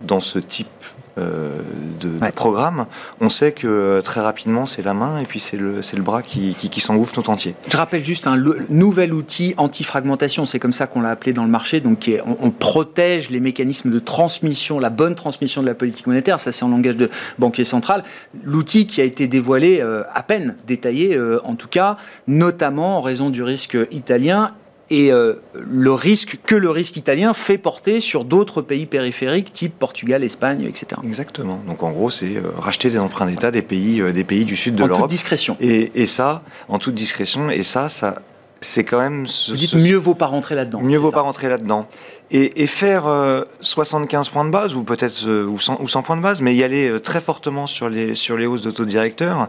[0.00, 0.68] dans ce type
[1.18, 2.32] de, ouais.
[2.32, 2.86] programme,
[3.20, 6.22] on sait que euh, très rapidement c'est la main et puis c'est le, le bras
[6.22, 7.54] qui, qui, qui s'engouffre tout entier.
[7.68, 8.36] Je rappelle juste un
[8.68, 12.36] nouvel outil anti-fragmentation, c'est comme ça qu'on l'a appelé dans le marché, donc est, on,
[12.40, 16.64] on, protège les mécanismes de transmission, la bonne transmission de la politique monétaire, ça c'est
[16.64, 18.04] en langage de banquier central.
[18.44, 21.96] L'outil qui a été dévoilé euh, à peine détaillé euh, en tout cas,
[22.26, 24.52] notamment en raison du risque italien
[24.90, 29.78] et euh, le risque que le risque italien fait porter sur d'autres pays périphériques, type
[29.78, 31.00] Portugal, Espagne, etc.
[31.04, 31.60] Exactement.
[31.66, 34.56] Donc en gros, c'est euh, racheter des emprunts d'État des pays, euh, des pays du
[34.56, 34.96] sud de l'Europe.
[34.96, 35.56] En toute discrétion.
[35.60, 37.50] Et, et, ça, en toute discrétion.
[37.50, 38.20] Et ça, ça
[38.60, 39.26] c'est quand même.
[39.26, 40.80] Ce, Vous dites ce, mieux vaut pas rentrer là-dedans.
[40.80, 41.16] Mieux vaut ça.
[41.16, 41.86] pas rentrer là-dedans.
[42.30, 46.02] Et, et, faire euh, 75 points de base, ou peut-être euh, ou, 100, ou 100
[46.02, 48.70] points de base, mais y aller euh, très fortement sur les, sur les hausses de
[48.70, 49.48] taux directeurs,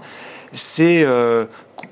[0.54, 1.06] c'est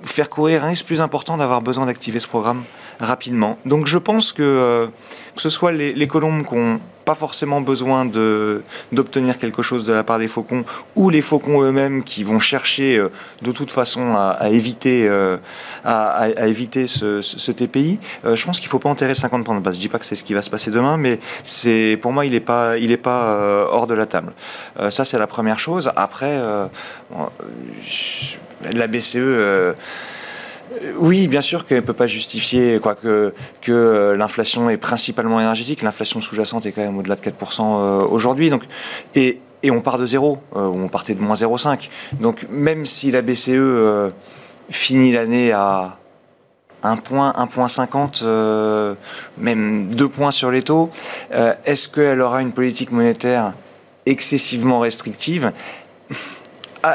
[0.04, 2.64] faire courir un risque plus important d'avoir besoin d'activer ce programme
[3.00, 3.58] rapidement.
[3.66, 4.88] Donc je pense que euh,
[5.36, 8.06] que ce soit les, colombes qui n'ont pas forcément besoin
[8.92, 12.98] d'obtenir quelque chose de la part des faucons ou les faucons eux-mêmes qui vont chercher
[12.98, 13.10] euh,
[13.42, 15.38] de toute façon à, éviter, euh,
[15.86, 19.62] à, éviter ce, TPI, je pense qu'il ne faut pas enterrer le 50 points de
[19.62, 19.76] base.
[19.76, 21.20] Je ne dis pas que c'est ce qui va se passer demain, mais
[21.98, 24.34] pour moi, il n'est pas, il est pas hors de la table.
[24.90, 25.90] Ça, c'est la première chose.
[25.96, 26.38] Après,
[28.72, 29.74] la BCE
[30.98, 33.34] oui, bien sûr qu'elle ne peut pas justifier que,
[33.70, 35.82] euh, l'inflation est principalement énergétique.
[35.82, 38.50] L'inflation sous-jacente est quand même au-delà de 4% euh, aujourd'hui.
[38.50, 38.64] Donc,
[39.16, 39.40] et,
[39.72, 41.90] on part de zéro, euh, on partait de moins 0,5.
[42.20, 44.12] Donc même si la BCE
[44.70, 45.98] finit l'année à
[46.84, 48.96] 1 point, 1 point 50, euh,
[49.38, 50.90] même 2 points sur les taux,
[51.66, 53.54] est-ce qu'elle aura une politique monétaire
[54.06, 55.52] excessivement restrictive?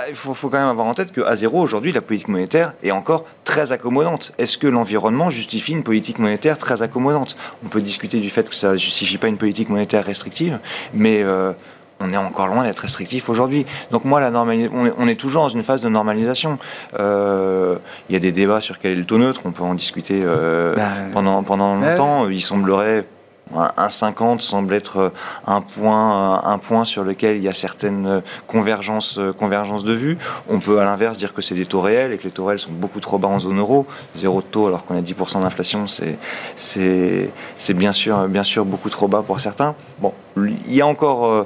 [0.08, 2.90] Il faut, faut, quand même avoir en tête qu'à zéro, aujourd'hui, la politique monétaire est
[2.90, 4.32] encore très accommodante.
[4.38, 7.36] Est-ce que l'environnement justifie une politique monétaire très accommodante?
[7.64, 10.58] On peut discuter du fait que ça ne justifie pas une politique monétaire restrictive,
[10.92, 11.52] mais euh,
[12.00, 13.66] on est encore loin d'être restrictif aujourd'hui.
[13.90, 16.58] Donc moi, la on, est, on, est, toujours dans une phase de normalisation.
[16.98, 17.76] Euh,
[18.08, 20.22] il y a des débats sur quel est le taux neutre, on peut en discuter
[20.24, 22.28] euh, bah, pendant, pendant longtemps.
[22.28, 23.04] Il semblerait
[23.52, 25.12] 1,50 semble être
[25.46, 30.18] un point, un point sur lequel il y a certaines convergences, convergences de vues.
[30.48, 32.58] On peut à l'inverse dire que c'est des taux réels et que les taux réels
[32.58, 33.86] sont beaucoup trop bas en zone euro.
[34.16, 39.08] Zéro de taux alors qu'on a 10% d'inflation, c'est bien sûr, bien sûr beaucoup trop
[39.08, 39.74] bas pour certains.
[39.98, 41.44] Bon, il y a encore euh,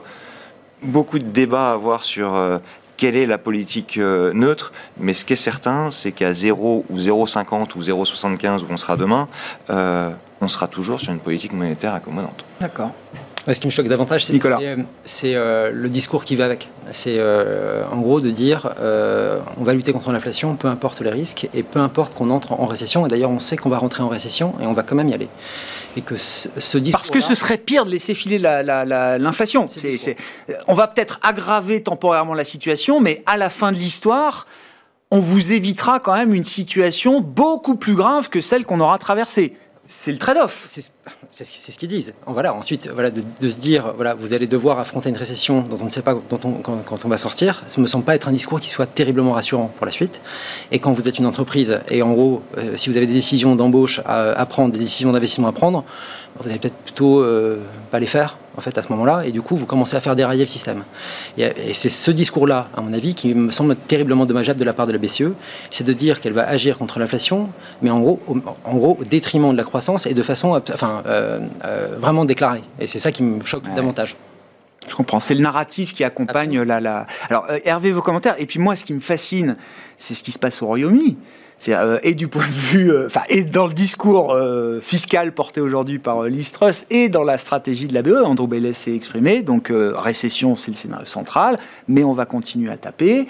[0.82, 2.58] beaucoup de débats à avoir sur euh,
[2.96, 6.96] quelle est la politique euh, neutre, mais ce qui est certain, c'est qu'à 0 ou
[6.98, 9.28] 0,50 ou 0,75 où on sera demain,
[9.70, 12.44] euh, on sera toujours sur une politique monétaire accommodante.
[12.61, 12.92] D'accord.
[13.55, 16.68] Ce qui me choque davantage, c'est euh, le discours qui va avec.
[16.92, 21.11] C'est euh, en gros de dire euh, on va lutter contre l'inflation, peu importe les
[21.11, 23.07] risques, et peu importe qu'on entre en récession.
[23.07, 25.14] Et d'ailleurs, on sait qu'on va rentrer en récession et on va quand même y
[25.14, 25.29] aller.
[25.96, 27.01] Et que ce, ce discours.
[27.01, 29.66] Parce que ce serait pire de laisser filer l'inflation.
[30.66, 34.46] On va peut-être aggraver temporairement la situation, mais à la fin de l'histoire,
[35.11, 39.57] on vous évitera quand même une situation beaucoup plus grave que celle qu'on aura traversée.
[39.90, 40.66] C'est le trade-off.
[41.31, 42.12] C'est ce qu'ils disent.
[42.27, 45.87] Voilà, ensuite, voilà, de, se dire, voilà, vous allez devoir affronter une récession dont on
[45.87, 48.61] ne sait pas quand, on va sortir, ça ne me semble pas être un discours
[48.61, 50.20] qui soit terriblement rassurant pour la suite.
[50.72, 53.57] Et quand vous êtes une entreprise, et en gros, euh, si vous avez des décisions
[53.57, 55.85] d'embauche à, à, prendre, des décisions d'investissement à prendre,
[56.38, 57.59] vous allez peut-être plutôt euh,
[57.90, 60.16] pas les faire, en fait, à ce moment-là, et du coup, vous commencez à faire
[60.16, 60.82] dérailler le système.
[61.36, 64.72] Et, et c'est ce discours-là, à mon avis, qui me semble terriblement dommageable de la
[64.72, 65.32] part de la BCE,
[65.70, 67.48] c'est de dire qu'elle va agir contre l'inflation,
[67.82, 71.02] mais en gros, au, en gros, au détriment de la croissance et de façon, enfin,
[71.06, 72.62] euh, euh, vraiment déclarée.
[72.80, 73.74] Et c'est ça qui me choque ouais.
[73.74, 74.16] davantage.
[74.88, 75.20] Je comprends.
[75.20, 77.06] C'est le narratif qui accompagne la, la.
[77.28, 78.34] Alors, euh, Hervé, vos commentaires.
[78.38, 79.56] Et puis moi, ce qui me fascine,
[79.96, 81.16] c'est ce qui se passe au Royaume-Uni.
[81.68, 85.60] Euh, et du point de vue, enfin, euh, et dans le discours euh, fiscal porté
[85.60, 89.42] aujourd'hui par Liz Truss et dans la stratégie de la BE, Andrew Bailey s'est exprimé.
[89.42, 93.26] Donc, récession, c'est le scénario central, mais on va continuer à taper.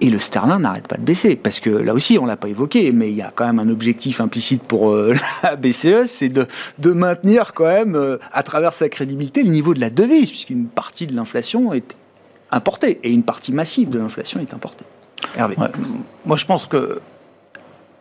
[0.00, 2.92] et le sterling n'arrête pas de baisser, parce que là aussi, on l'a pas évoqué,
[2.92, 4.94] mais il y a quand même un objectif implicite pour
[5.42, 6.46] la BCE, c'est de,
[6.78, 11.06] de, maintenir quand même, à travers sa crédibilité, le niveau de la devise, puisqu'une partie
[11.06, 11.96] de l'inflation est
[12.50, 14.84] importée, et une partie massive de l'inflation est importée.
[15.38, 15.56] Hervé.
[16.26, 17.00] Moi, je pense que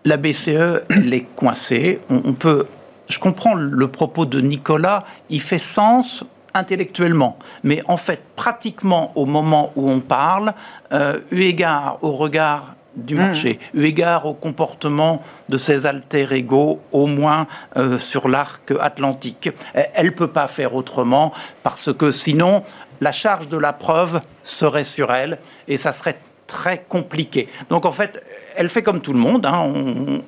[0.03, 1.99] la BCE, elle est coincée.
[2.09, 2.65] On, peut.
[3.09, 5.03] Je comprends le propos de Nicolas.
[5.29, 10.53] Il fait sens intellectuellement, mais en fait, pratiquement au moment où on parle,
[10.91, 13.17] euh, eu égard au regard du mmh.
[13.17, 17.45] marché, eu égard au comportement de ses alter ego, au moins
[17.77, 19.51] euh, sur l'arc atlantique.
[19.73, 22.63] Elle ne peut pas faire autrement parce que sinon,
[23.01, 26.17] la charge de la preuve serait sur elle et ça serait
[26.47, 27.47] très compliqué.
[27.69, 28.23] Donc en fait,
[28.55, 29.45] elle fait comme tout le monde.
[29.45, 29.71] Hein.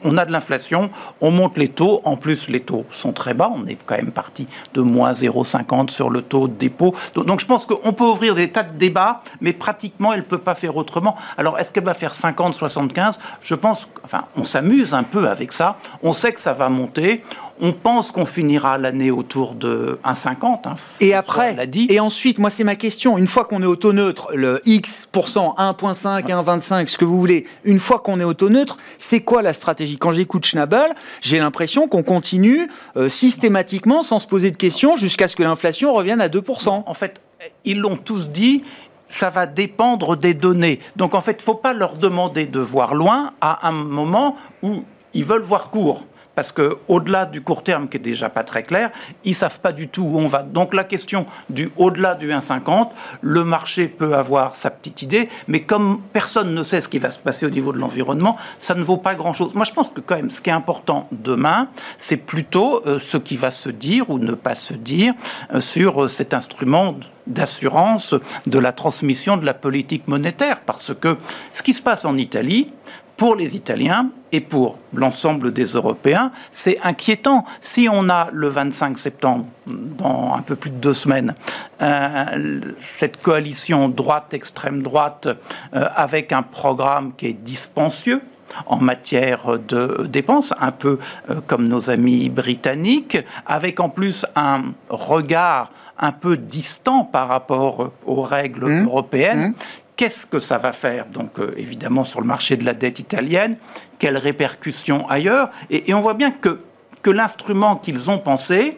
[0.04, 0.90] On, a de l'inflation,
[1.22, 2.02] on monte les taux.
[2.04, 3.50] En plus, les taux sont très bas.
[3.52, 6.94] On est quand même parti de moins 0,50 sur le taux de dépôt.
[7.16, 10.38] Donc, je pense qu'on peut ouvrir des tas de débats, mais pratiquement, elle ne peut
[10.38, 11.16] pas faire autrement.
[11.38, 15.52] Alors est-ce qu'elle va faire 50, 75 Je pense, enfin, on s'amuse un peu avec
[15.52, 15.78] ça.
[16.04, 17.24] On sait que ça va monter.
[17.62, 20.68] On pense qu'on finira l'année autour de 1,50.
[20.68, 21.88] Hein, et après, dit.
[21.90, 25.56] et ensuite, moi c'est ma question, une fois qu'on est au taux neutre, le X%,
[25.58, 29.42] 1,5, 1,25, ce que vous voulez, une fois qu'on est au taux neutre, c'est quoi
[29.42, 29.98] la stratégie?
[29.98, 35.28] Quand j'écoute Schnabel, j'ai l'impression qu'on continue euh, systématiquement sans se poser de questions jusqu'à
[35.28, 36.84] ce que l'inflation revienne à 2%.
[36.86, 37.22] En fait,
[37.66, 38.64] ils l'ont tous dit,
[39.10, 40.80] ça va dépendre des données.
[40.96, 44.38] Donc en fait, il ne faut pas leur demander de voir loin à un moment
[44.64, 48.64] où ils veulent voir court parce qu'au-delà du court terme qui est déjà pas très
[48.64, 48.92] clair,
[49.26, 50.44] ils savent pas du tout où on va.
[50.44, 52.90] Donc la question du au-delà du 1,50,
[53.22, 57.12] le marché peut avoir sa petite idée, mais comme personne ne sait ce qui va
[57.12, 59.54] se passer au niveau de l'environnement, ça ne vaut pas grand-chose.
[59.54, 63.18] Moi, je pense que quand même, ce qui est important demain, c'est plutôt euh, ce
[63.18, 65.14] qui va se dire ou ne pas se dire
[65.54, 66.96] euh, sur euh, cet instrument
[67.28, 68.16] d'assurance
[68.48, 71.18] de la transmission de la politique monétaire, parce que
[71.52, 72.72] ce qui se passe en Italie,
[73.20, 77.44] pour les Italiens et pour l'ensemble des Européens, c'est inquiétant.
[77.60, 81.36] Si on a le 25 septembre, dans un peu plus de deux semaines,
[81.82, 88.22] euh, cette coalition droite-extrême droite euh, avec un programme qui est dispensieux,
[88.66, 90.98] en matière de dépenses, un peu
[91.30, 97.92] euh, comme nos amis britanniques, avec en plus un regard un peu distant par rapport
[98.06, 98.86] aux règles mmh.
[98.86, 99.54] européennes, mmh.
[100.00, 103.58] Qu'est-ce que ça va faire Donc euh, évidemment sur le marché de la dette italienne,
[103.98, 106.58] quelles répercussions ailleurs et, on voit bien que,
[107.02, 108.78] que l'instrument qu'ils ont pensé,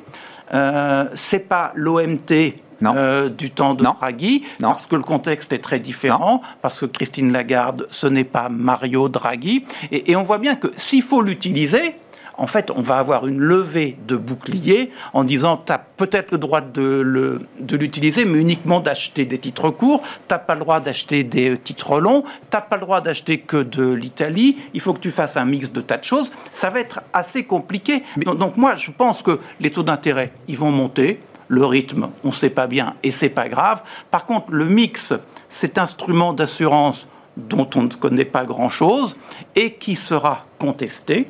[0.55, 5.77] euh, c'est pas l'OMT euh, du temps de Draghi, parce que le contexte est très
[5.77, 10.69] différent, parce que Christine Lagarde, ce n'est pas Mario Draghi, et on voit bien que
[10.75, 11.97] s'il faut l'utiliser,
[12.41, 16.39] en fait, on va avoir une levée de bouclier en disant tu as peut-être le
[16.39, 21.23] droit de l'utiliser, mais uniquement d'acheter des titres courts, tu n'as pas le droit d'acheter
[21.23, 24.99] des titres longs, tu n'as pas le droit d'acheter que de l'Italie, il faut que
[24.99, 26.31] tu fasses un mix de tas de choses.
[26.51, 28.01] Ça va être assez compliqué.
[28.17, 31.19] Donc, moi, je pense que les taux d'intérêt, ils vont monter.
[31.47, 33.83] Le rythme, on ne sait pas bien et c'est pas grave.
[34.09, 35.13] Par contre, le mix,
[35.47, 37.05] cet instrument d'assurance
[37.37, 39.15] dont on ne connaît pas grand-chose
[39.55, 41.27] et qui sera contesté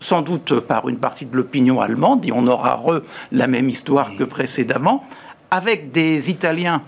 [0.00, 4.16] sans doute par une partie de l'opinion allemande, et on aura re la même histoire
[4.16, 5.04] que précédemment,
[5.50, 6.82] avec des Italiens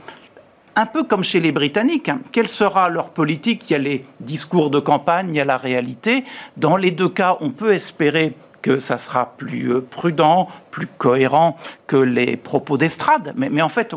[0.78, 2.08] un peu comme chez les Britanniques.
[2.08, 2.20] Hein.
[2.30, 3.68] Quelle sera leur politique?
[3.68, 6.24] Il y a les discours de campagne, il y a la réalité.
[6.56, 11.56] Dans les deux cas, on peut espérer que ça sera plus euh, prudent, plus cohérent
[11.88, 13.32] que les propos d'estrade.
[13.36, 13.94] Mais, mais en fait,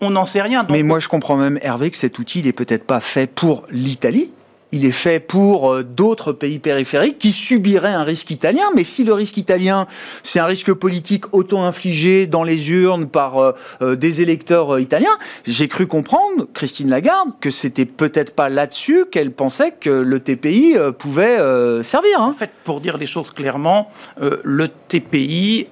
[0.00, 0.66] on n'en sait rien.
[0.70, 4.30] Mais moi, je comprends même, Hervé, que cet outil n'est peut-être pas fait pour l'Italie,
[4.72, 8.64] il est fait pour euh, d'autres pays périphériques qui subiraient un risque italien.
[8.74, 9.86] Mais si le risque italien,
[10.22, 13.52] c'est un risque politique auto-infligé dans les urnes par euh,
[13.82, 19.30] euh, des électeurs italiens, j'ai cru comprendre, Christine Lagarde, que c'était peut-être pas là-dessus qu'elle
[19.30, 21.38] pensait que le TPI pouvait
[21.82, 22.20] servir.
[22.20, 22.28] Hein.
[22.28, 25.66] En fait, pour dire les choses clairement, le TPI,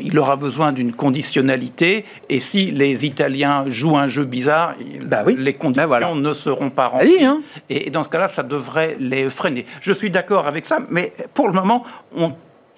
[0.00, 2.04] il aura besoin d'une conditionnalité.
[2.28, 4.74] Et si les Italiens jouent un jeu bizarre,
[5.06, 7.24] bah les bah conditions ne seront pas remplies.
[7.24, 7.40] Hein.
[7.70, 9.66] Et dans ce cas-là, ça devrait les freiner.
[9.80, 11.84] Je suis d'accord avec ça, mais pour le moment,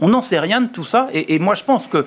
[0.01, 1.09] on n'en sait rien de tout ça.
[1.13, 2.05] Et, moi, je pense que,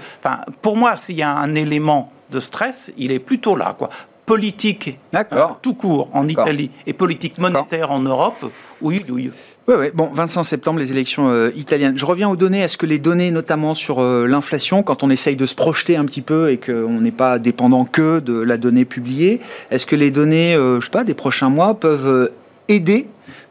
[0.62, 3.75] pour moi, s'il y a un élément de stress, il est plutôt là.
[3.78, 3.89] Quoi.
[4.25, 5.23] Politique, euh,
[5.62, 8.45] tout court en Italie, et politique monétaire en Europe,
[8.82, 9.32] oui, oui.
[9.67, 9.88] Oui, oui.
[9.93, 11.95] Bon, 25 septembre, les élections euh, italiennes.
[11.95, 12.60] Je reviens aux données.
[12.60, 16.06] Est-ce que les données, notamment sur euh, l'inflation, quand on essaye de se projeter un
[16.06, 20.12] petit peu et qu'on n'est pas dépendant que de la donnée publiée, est-ce que les
[20.12, 22.32] données, je sais pas, des prochains mois peuvent
[22.67, 23.08] aider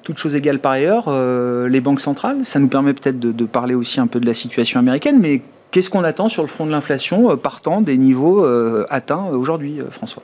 [0.08, 2.38] toutes choses égales par ailleurs, euh, les banques centrales.
[2.44, 5.90] Ça nous permet peut-être de, parler aussi un peu de la situation américaine, mais qu'est-ce
[5.90, 10.22] qu'on attend sur le front de l'inflation euh, partant des niveaux euh, atteints aujourd'hui, François?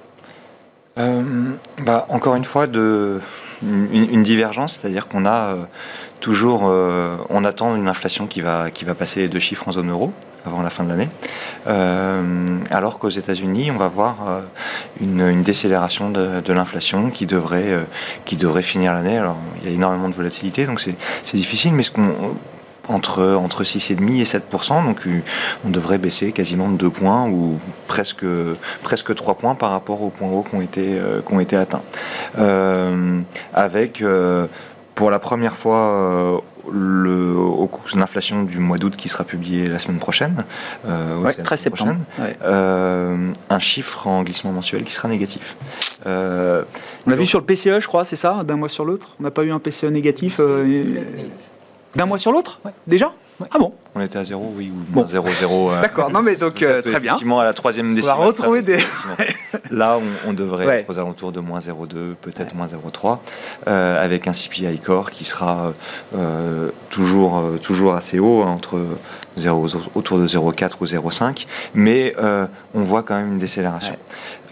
[0.96, 5.56] Bah, Encore une fois, une, divergence, c'est-à-dire qu'on a
[6.20, 9.90] toujours, on attend une inflation qui va, qui va passer les deux chiffres en zone
[9.90, 10.12] euro
[10.46, 11.08] avant la fin de l'année.
[11.66, 14.40] Euh, alors qu'aux États-Unis, on va voir euh,
[15.00, 17.82] une, décélération de, l'inflation qui devrait, euh,
[18.24, 19.18] qui devrait finir l'année.
[19.18, 22.36] Alors, il y a énormément de volatilité, donc c'est difficile, mais ce qu'on
[22.88, 25.08] entre, entre 6,5 et 7%, donc
[25.64, 28.24] on devrait baisser quasiment de 2 points ou presque,
[28.82, 31.82] presque 3 points par rapport aux points hauts qui ont été, qui ont été atteints.
[33.54, 34.02] avec,
[34.94, 36.42] pour la première fois
[36.72, 40.44] le, au l'inflation du mois d'août qui sera publié la semaine prochaine,
[40.86, 41.96] euh, 13 septembre,
[42.42, 45.56] euh, un chiffre en glissement mensuel qui sera négatif.
[46.06, 46.62] Euh,
[47.06, 49.10] on l'a vu sur le PCE, je crois, c'est ça, d'un mois sur l'autre?
[49.20, 51.00] On n'a pas eu un PCE négatif euh,
[51.96, 53.12] d'un mois sur l'autre déjà
[53.50, 55.06] ah bon On était à zéro, oui, ou bon.
[55.06, 55.70] 0, 0.
[55.70, 57.12] Euh, D'accord, non mais donc euh, très bien.
[57.12, 58.16] Effectivement, à la troisième décimale.
[58.16, 58.78] On va retrouver des...
[59.70, 63.18] Là, on, devrait être aux alentours de moins 0,2, peut-être moins 0,3,
[63.66, 65.72] euh, avec un CPI core qui sera
[66.90, 68.78] toujours, toujours assez haut, hein, entre
[69.36, 72.14] 0, autour de 0,4 ou 0,5, mais
[72.74, 73.96] on voit quand même une décélération.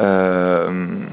[0.00, 1.06] le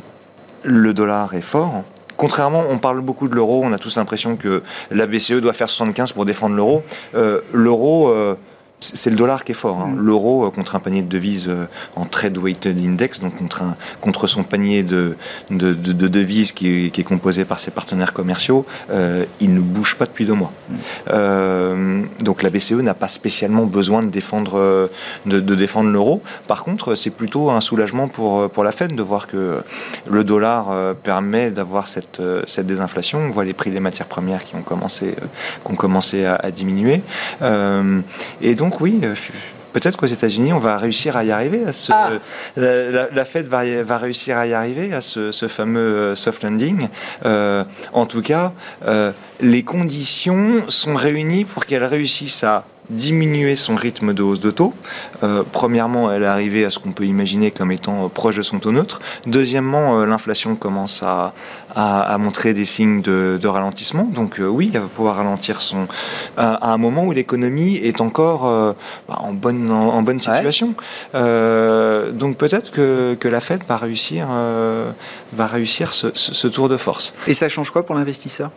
[0.94, 1.84] dollar est fort,
[2.20, 5.70] contrairement, on parle beaucoup de l'euro, on a tous l'impression que la BCE doit faire
[5.70, 6.84] 75 pour défendre l'euro.
[7.16, 8.36] Euh, l'euro, euh,
[8.80, 9.80] c'est le dollar qui est fort.
[9.80, 9.94] Hein.
[9.94, 10.00] Mm.
[10.00, 11.66] L'euro euh, contre un panier de devises euh,
[11.96, 15.16] en trade weighted index, donc contre, un, contre son panier de,
[15.50, 19.60] de, de, devises qui est, qui est, composé par ses partenaires commerciaux, euh, il ne
[19.60, 20.52] bouge pas depuis deux mois.
[20.70, 20.76] Mm.
[21.12, 24.90] Euh, donc la BCE n'a pas spécialement besoin de défendre,
[25.26, 26.22] de, de défendre l'euro.
[26.48, 29.62] Par contre, c'est plutôt un soulagement pour, pour la Fed de voir que
[30.10, 33.20] le dollar permet d'avoir cette, cette désinflation.
[33.20, 35.16] On voit les prix des matières premières qui ont commencé,
[35.66, 37.02] qui ont commencé à, à diminuer.
[38.42, 39.16] et donc donc oui, euh,
[39.74, 41.66] peut-être qu'aux États-Unis, on va réussir à y arriver.
[41.66, 42.12] À ce, ah.
[42.56, 46.88] la, Fed va, va, réussir à y arriver à ce, fameux euh, soft landing.
[47.26, 48.54] Euh, en tout cas,
[49.42, 54.74] les conditions sont réunies pour qu'elle réussisse à diminuer son rythme de hausse de taux.
[55.24, 58.42] Euh, premièrement, elle est arrivée à ce qu'on peut imaginer comme étant euh, proche de
[58.42, 59.00] son taux neutre.
[59.28, 61.34] Deuxièmement, euh, l'inflation commence à,
[61.76, 64.04] à, montrer des signes de, ralentissement.
[64.04, 65.88] Donc oui, elle va pouvoir ralentir son
[66.38, 68.42] à, un moment où l'économie est encore
[69.08, 70.74] bah, en bonne en, bonne situation.
[71.14, 74.28] donc peut-être que, que, la Fed va réussir
[75.34, 77.14] va réussir ce, ce tour de force.
[77.28, 78.52] Et ça change quoi pour l'investisseur?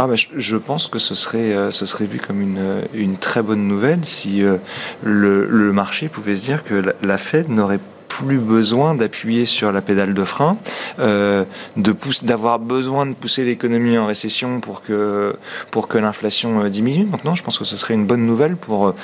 [0.00, 3.42] Ah, bah, je pense que ce serait, euh, ce serait vu comme une, une très
[3.42, 4.58] bonne nouvelle si euh,
[5.02, 10.14] le, marché pouvait se dire que la, Fed n'aurait plus besoin d'appuyer sur la pédale
[10.14, 10.56] de frein,
[11.00, 11.44] euh,
[11.76, 15.34] de d'avoir besoin de pousser l'économie en récession pour que,
[15.72, 17.08] pour que l'inflation euh, diminue.
[17.24, 18.94] Non, je pense que ce serait une bonne nouvelle pour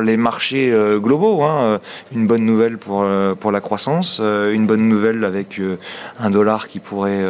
[0.00, 1.42] les marchés euh, globaux.
[1.42, 1.60] Hein.
[1.62, 1.78] Euh,
[2.14, 5.60] une bonne nouvelle pour, euh, pour la croissance, une bonne nouvelle avec
[6.20, 7.24] un dollar qui pourrait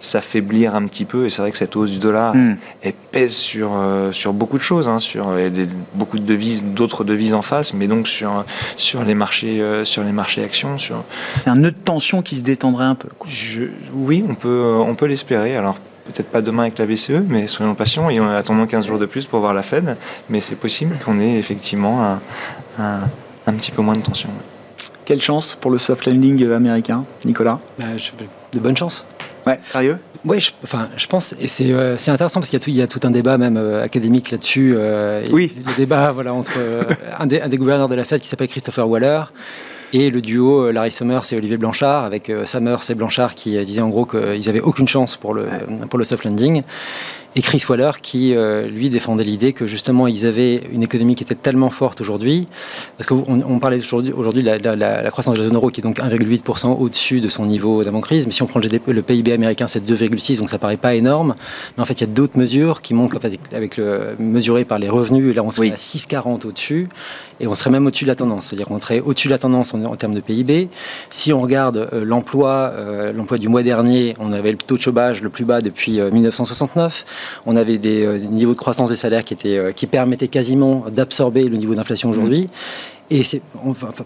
[0.00, 1.26] s'affaiblir un petit peu.
[1.26, 2.56] Et c'est vrai que cette hausse du dollar hmm.
[3.10, 3.70] pèse sur,
[4.12, 5.28] sur beaucoup de choses, hein, sur
[5.94, 8.44] beaucoup de devises, d'autres devises en face, mais donc sur,
[8.76, 10.78] sur, les, marchés, sur les marchés actions.
[10.78, 11.04] Sur...
[11.46, 13.08] un nœud de tension qui se détendrait un peu.
[13.94, 15.56] oui, on peut, on peut l'espérer.
[15.56, 19.06] Alors peut-être pas demain avec la BCE, mais soyons patients et attendons 15 jours de
[19.06, 19.96] plus pour voir la Fed.
[20.28, 22.18] Mais c'est possible qu'on ait effectivement
[22.78, 23.00] un,
[23.46, 24.30] un, petit peu moins de tension.
[25.04, 27.58] Quelle chance pour le soft landing américain, Nicolas?
[27.78, 27.86] Bah,
[28.52, 29.04] De bonnes chances.
[29.46, 29.98] Ouais, sérieux?
[30.24, 33.00] Oui, je, enfin, je pense, et c'est euh, intéressant parce qu'il y, y, a tout
[33.04, 34.74] un débat même euh, académique là-dessus.
[34.76, 35.54] Euh, oui.
[35.66, 36.52] Le débat voilà, entre
[37.18, 39.22] un des, un, des, gouverneurs de la Fed qui s'appelle Christopher Waller
[39.92, 43.56] et le duo euh, Larry Summers et Olivier Blanchard, avec euh, Summers et Blanchard qui
[43.56, 45.48] euh, disaient en gros qu'ils n'avaient aucune chance pour le,
[45.88, 46.62] pour le soft landing
[47.36, 51.22] et Chris Waller qui, euh, lui, défendait l'idée que justement ils avaient une économie qui
[51.22, 52.48] était tellement forte aujourd'hui,
[52.96, 55.80] parce qu'on on parlait aujourd'hui de la, la, la, croissance de la zone euro qui
[55.80, 59.02] est donc 1,8% au-dessus de son niveau d'avant-crise, mais si on prend le, GDP, le
[59.02, 61.34] PIB américain, c'est 2,6, donc ça paraît pas énorme,
[61.76, 64.64] mais en fait il y a d'autres mesures qui montrent, en fait, avec le, mesuré
[64.64, 66.88] par les revenus, et là on serait à 6,40 au-dessus,
[67.38, 69.72] et on serait même au-dessus de la tendance, c'est-à-dire qu'on serait au-dessus de la tendance
[69.72, 70.68] en, termes de PIB.
[71.08, 74.82] Si on regarde euh, l'emploi, euh, l'emploi du mois dernier, on avait le taux de
[74.82, 77.04] chômage le plus bas depuis 1969.
[77.46, 80.84] On avait des euh, niveaux de croissance des salaires qui, étaient, euh, qui permettaient quasiment
[80.90, 82.48] d'absorber le niveau d'inflation aujourd'hui.
[83.10, 83.42] Et c'est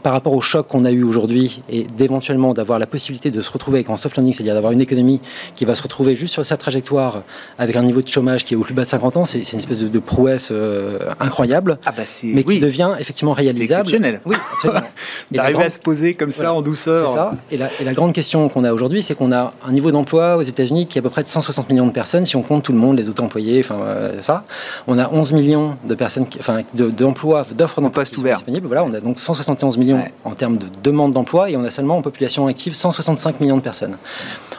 [0.03, 3.51] par rapport au choc qu'on a eu aujourd'hui et d'éventuellement d'avoir la possibilité de se
[3.51, 5.21] retrouver avec un soft landing, c'est-à-dire d'avoir une économie
[5.55, 7.23] qui va se retrouver juste sur sa trajectoire
[7.59, 9.59] avec un niveau de chômage qui est au plus bas de 50 ans, c'est une
[9.59, 13.81] espèce de, prouesse euh, incroyable, ah bah mais qui devient effectivement réalisable.
[13.81, 14.21] exceptionnel.
[14.25, 14.81] Oui, absolument.
[15.31, 17.09] D'arriver à se poser comme ça en douceur.
[17.09, 17.33] C'est ça.
[17.51, 20.37] Et la, et la, grande question qu'on a aujourd'hui, c'est qu'on a un niveau d'emploi
[20.37, 22.63] aux États-Unis qui est à peu près de 160 millions de personnes, si on compte
[22.63, 24.45] tout le monde, les auto-employés, enfin euh, ça.
[24.87, 28.67] On a 11 millions de personnes, enfin d'emplois, d'offres d'emploi disponibles.
[28.67, 31.99] Voilà, on a donc 171 millions en termes de demande d'emploi et on a seulement
[31.99, 33.97] en population active 165 millions de personnes.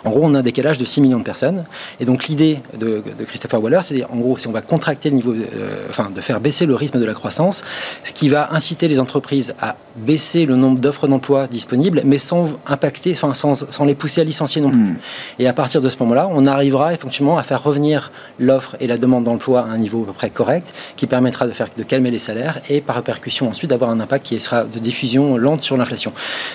[0.06, 1.66] En gros, on a un décalage de 6 millions de personnes.
[2.00, 5.34] Et donc l'idée de, Christopher Waller, c'est en gros, si on va contracter le niveau,
[5.34, 7.64] euh, enfin, de faire baisser le rythme de la croissance,
[8.04, 12.50] ce qui va inciter les entreprises à baisser le nombre d'offres d'emploi disponibles, mais sans
[12.68, 14.80] impacter, enfin, sans, sans, les pousser à licencier non plus.
[14.80, 14.98] Hmm.
[15.40, 18.98] Et à partir de ce moment-là, on arrivera effectivement à faire revenir l'offre et la
[18.98, 22.12] demande d'emploi à un niveau à peu près correct, qui permettra de, faire, de calmer
[22.12, 25.78] les salaires et par répercussion ensuite d'avoir un impact qui sera de diffusion lente sur
[25.78, 26.12] l'inflation.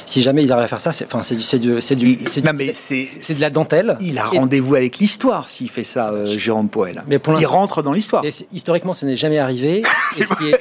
[0.06, 3.96] Si jamais ils arrivent à faire ça, c'est enfin, de la dentelle.
[4.00, 7.04] Il a rendez-vous avec l'histoire s'il fait ça, euh, Jérôme Poel.
[7.08, 8.22] Mais pour il rentre dans l'histoire.
[8.52, 9.82] Historiquement, ce n'est jamais arrivé.
[10.12, 10.58] ce, qui est,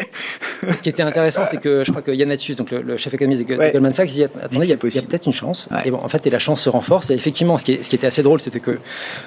[0.76, 3.48] ce, qui était intéressant, c'est que je crois que Yann Atsus, donc le, chef économiste
[3.48, 5.68] de, Goldman Sachs, dit attendez, il y a, peut-être une chance.
[5.86, 7.10] Et bon, en fait, et la chance se renforce.
[7.10, 8.78] Et effectivement, ce qui, ce qui était assez drôle, c'était que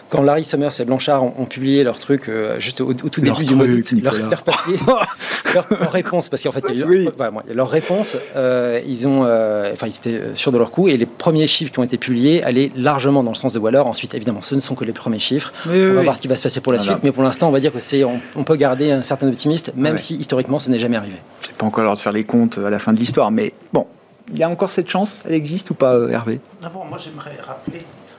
[0.08, 3.54] quand Larry Summers et Blanchard ont, publié leur truc euh, juste au, tout début du
[3.54, 4.76] mois leur, leur, papier,
[5.54, 7.08] leur, réponse, parce qu'en fait, il y a eu,
[7.52, 11.46] leur réponse, euh, ils ont, enfin, ils étaient sûrs de leur coup, et les premiers
[11.46, 13.78] chiffres qui ont été publiés allaient largement dans le sens de Waller.
[13.78, 15.52] Ensuite, évidemment, ce ne sont que les premiers chiffres.
[15.66, 17.52] on va voir ce qui va se passer pour la suite, mais pour l'instant, on
[17.52, 20.78] va dire que c'est, on, peut garder un certain optimisme, même si historiquement, ce n'est
[20.78, 21.16] jamais arrivé.
[21.40, 23.86] C'est pas encore l'heure de faire les comptes à la fin de l'histoire, mais bon,
[24.32, 26.40] il y a encore cette chance, elle existe ou pas, euh, Hervé?
[26.60, 27.78] D'abord, moi, j'aimerais rappeler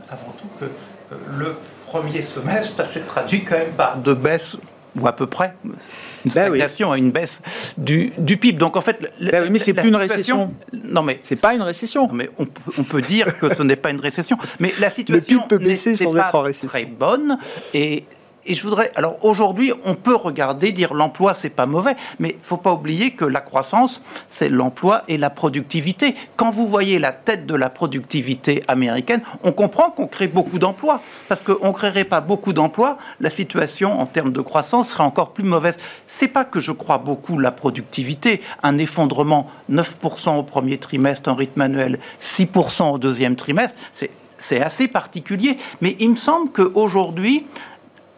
[0.10, 1.56] avant tout que euh, le
[1.88, 4.58] premier semestre s'est traduit quand même par deux baisses
[5.00, 5.72] ou à peu près, une
[6.26, 7.42] ben stagnation à une baisse
[7.78, 8.60] du, du, PIB.
[8.60, 10.54] Donc en fait, ben mais c'est plus une récession.
[10.74, 12.08] Non mais c'est pas une récession.
[12.12, 12.46] mais on,
[12.78, 14.38] on, peut dire que ce n'est pas une récession.
[14.60, 15.48] Mais la situation
[15.96, 17.38] sans pas très bonne
[17.74, 18.06] et
[18.46, 18.92] et je voudrais.
[18.96, 23.12] Alors aujourd'hui, on peut regarder, dire l'emploi, c'est pas mauvais, mais il faut pas oublier
[23.12, 26.16] que la croissance, c'est l'emploi et la productivité.
[26.36, 31.02] Quand vous voyez la tête de la productivité américaine, on comprend qu'on crée beaucoup d'emplois.
[31.30, 35.32] Parce qu'on ne créerait pas beaucoup d'emplois, la situation en termes de croissance serait encore
[35.32, 35.78] plus mauvaise.
[36.08, 38.42] C'est pas que je crois beaucoup la productivité.
[38.62, 44.88] Un effondrement 9% au premier trimestre en rythme annuel, 6% au deuxième trimestre, c'est assez
[44.88, 45.58] particulier.
[45.82, 47.46] Mais il me semble qu'aujourd'hui,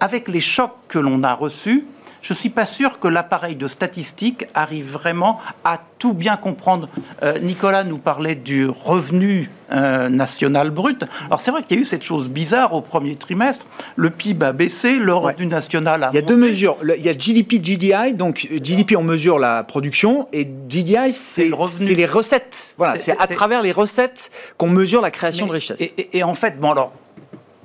[0.05, 1.83] avec les chocs que l'on a reçus,
[2.21, 6.89] je ne suis pas sûr que l'appareil de statistique arrive vraiment à tout bien comprendre.
[7.23, 11.05] Euh, Nicolas nous parlait du revenu euh, national brut.
[11.25, 13.65] Alors c'est vrai qu'il y a eu cette chose bizarre au premier trimestre.
[13.95, 16.77] Le PIB a baissé, le revenu national a Il y a deux mesures.
[16.97, 18.13] Il y a GDP, GDI.
[18.13, 21.49] Donc GDP, on mesure la production et GDI, c'est
[21.79, 22.75] les recettes.
[22.77, 25.81] Voilà, c'est à travers les recettes qu'on mesure la création de richesse.
[25.81, 26.91] Et, et, en fait, bon alors,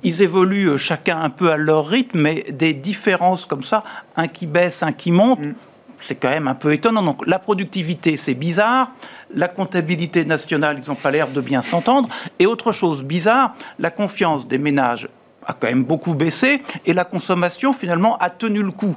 [0.03, 3.83] ils évoluent euh, chacun un peu à leur rythme, mais des différences comme ça,
[4.15, 5.53] un qui baisse, un qui monte, mm.
[5.99, 7.03] c'est quand même un peu étonnant.
[7.03, 8.91] Donc la productivité, c'est bizarre.
[9.33, 12.09] La comptabilité nationale, ils n'ont pas l'air de bien s'entendre.
[12.39, 15.07] Et autre chose bizarre, la confiance des ménages
[15.45, 18.95] a quand même beaucoup baissé et la consommation finalement a tenu le coup.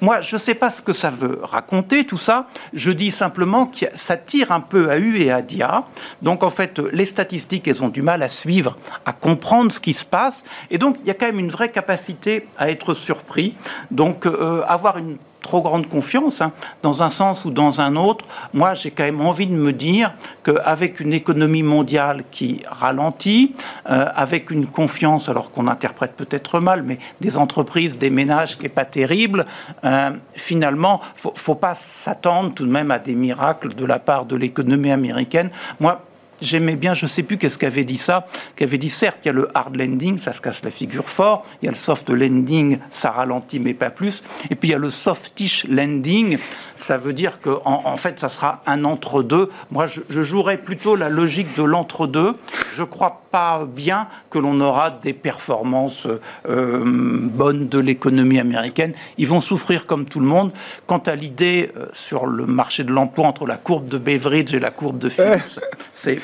[0.00, 2.46] Moi, je ne sais pas ce que ça veut raconter tout ça.
[2.72, 5.80] Je dis simplement que ça tire un peu à U et à dia.
[6.22, 9.92] Donc en fait, les statistiques, elles ont du mal à suivre, à comprendre ce qui
[9.92, 10.44] se passe.
[10.70, 13.56] Et donc il y a quand même une vraie capacité à être surpris.
[13.90, 18.24] Donc euh, avoir une trop grande confiance, hein, dans un sens ou dans un autre.
[18.54, 20.14] Moi, j'ai quand même envie de me dire
[20.44, 23.54] qu'avec une économie mondiale qui ralentit,
[23.90, 28.64] euh, avec une confiance, alors qu'on interprète peut-être mal, mais des entreprises, des ménages qui
[28.64, 29.44] n'est pas terrible,
[29.84, 34.24] euh, finalement, faut, faut pas s'attendre tout de même à des miracles de la part
[34.24, 35.50] de l'économie américaine.
[35.80, 36.00] Moi,
[36.42, 38.26] j'aimais bien, je ne sais plus qu'est-ce qu'avait dit ça,
[38.56, 41.44] qu'avait dit certes, il y a le hard landing, ça se casse la figure fort,
[41.62, 44.74] il y a le soft landing, ça ralentit mais pas plus, et puis il y
[44.74, 46.38] a le softish landing,
[46.76, 49.48] ça veut dire que en, fait ça sera un entre-deux.
[49.70, 52.36] Moi je, je, jouerais plutôt la logique de l'entre-deux.
[52.74, 56.06] Je crois pas bien que l'on aura des performances
[56.48, 58.92] euh, bonnes de l'économie américaine.
[59.18, 60.52] Ils vont souffrir comme tout le monde.
[60.86, 64.60] Quant à l'idée euh, sur le marché de l'emploi entre la courbe de Beveridge et
[64.60, 65.60] la courbe de Phillips,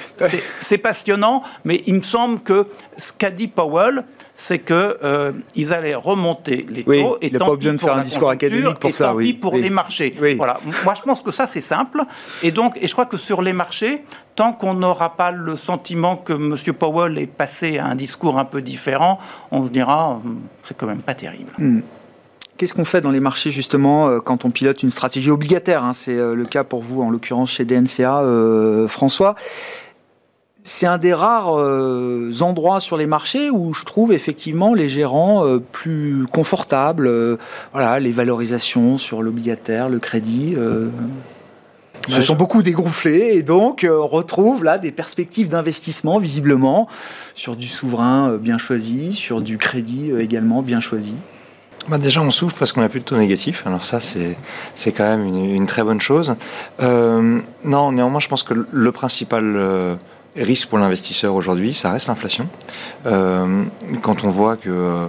[0.60, 2.66] c'est passionnant, mais il me semble que
[2.98, 4.04] ce qu'a dit Powell,
[4.34, 5.32] c'est qu'ils euh,
[5.70, 9.32] allaient remonter les taux et tant pis pour faire un discours académique pour ça, oui.
[9.32, 10.14] pour les marchés.
[10.36, 10.60] Voilà.
[10.84, 12.02] Moi, je pense que ça, c'est simple.
[12.42, 14.04] Et donc, et je crois que sur les marchés,
[14.38, 16.54] tant qu'on n'aura pas le sentiment que M.
[16.74, 19.18] Powell est passé à un discours un peu différent,
[19.50, 21.52] on dira, hum, c'est quand même pas terrible.
[21.58, 21.80] Hmm.
[22.56, 25.92] Qu'est-ce qu'on fait dans les marchés justement euh, quand on pilote une stratégie obligataire hein?
[25.92, 28.22] C'est euh, le cas pour vous en l'occurrence chez DNCA,
[28.88, 29.36] François
[30.68, 35.44] c'est un des rares euh, endroits sur les marchés où je trouve effectivement les gérants
[35.44, 37.06] euh, plus confortables.
[37.06, 37.36] Euh,
[37.72, 40.54] voilà, les valorisations sur l'obligataire, le crédit.
[42.08, 46.88] Se sont beaucoup dégonflés et donc on retrouve là des perspectives d'investissement visiblement
[47.34, 51.14] sur du souverain bien choisi, sur du crédit également bien choisi.
[51.88, 53.62] bah, déjà, on souffle parce qu'on n'a plus de taux négatif.
[53.66, 56.34] Alors ça, c'est quand même une, très bonne chose.
[56.80, 59.98] Euh, non, néanmoins, je pense que le principal
[60.36, 62.46] risque pour l'investisseur aujourd'hui, ça reste l'inflation.
[63.04, 65.08] quand on voit que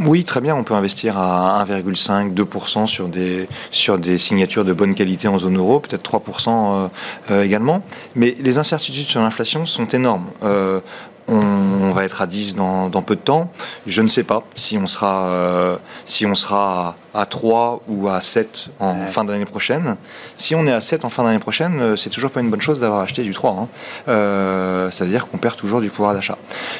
[0.00, 4.94] oui, très bien, on peut investir à 1,5-2% sur des, sur des signatures de bonne
[4.94, 6.88] qualité en zone euro, peut-être 3% euh,
[7.30, 7.82] euh, également.
[8.14, 10.26] Mais les incertitudes sur l'inflation sont énormes.
[10.42, 10.80] Euh,
[11.26, 13.50] on, va être à 10 dans, peu de temps.
[13.86, 18.70] Je ne sais pas si on sera, si on sera à, 3 ou à 7
[18.80, 19.96] en fin d'année prochaine.
[20.36, 22.80] Si on est à 7 en fin d'année prochaine, c'est toujours pas une bonne chose
[22.80, 23.52] d'avoir acheté du 3.
[23.52, 24.88] Hein.
[24.90, 26.36] C'est-à-dire qu'on perd toujours du pouvoir d'achat.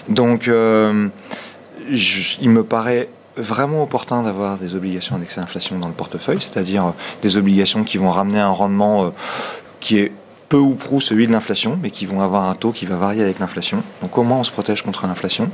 [0.09, 0.51] Donc,
[1.91, 6.87] il me paraît vraiment opportun d'avoir des obligations indexées à l'inflation dans le portefeuille, c'est-à-dire
[6.87, 6.91] euh,
[7.23, 9.11] des obligations qui vont ramener un rendement euh,
[9.81, 10.13] qui est
[10.49, 13.23] peu ou prou celui de l'inflation, mais qui vont avoir un taux qui va varier
[13.23, 13.83] avec l'inflation.
[14.03, 15.51] Donc comment on se protège contre l'inflation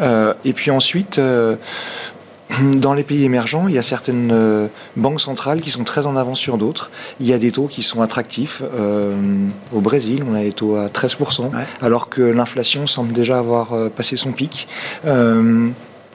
[0.00, 1.20] euh, Et puis ensuite,
[2.76, 6.38] dans les pays émergents, il y a certaines banques centrales qui sont très en avance
[6.38, 6.90] sur d'autres.
[7.20, 8.62] Il y a des taux qui sont attractifs.
[9.72, 11.50] au Brésil, on a des taux à 13%,
[11.80, 14.68] alors que l'inflation semble déjà avoir passé son pic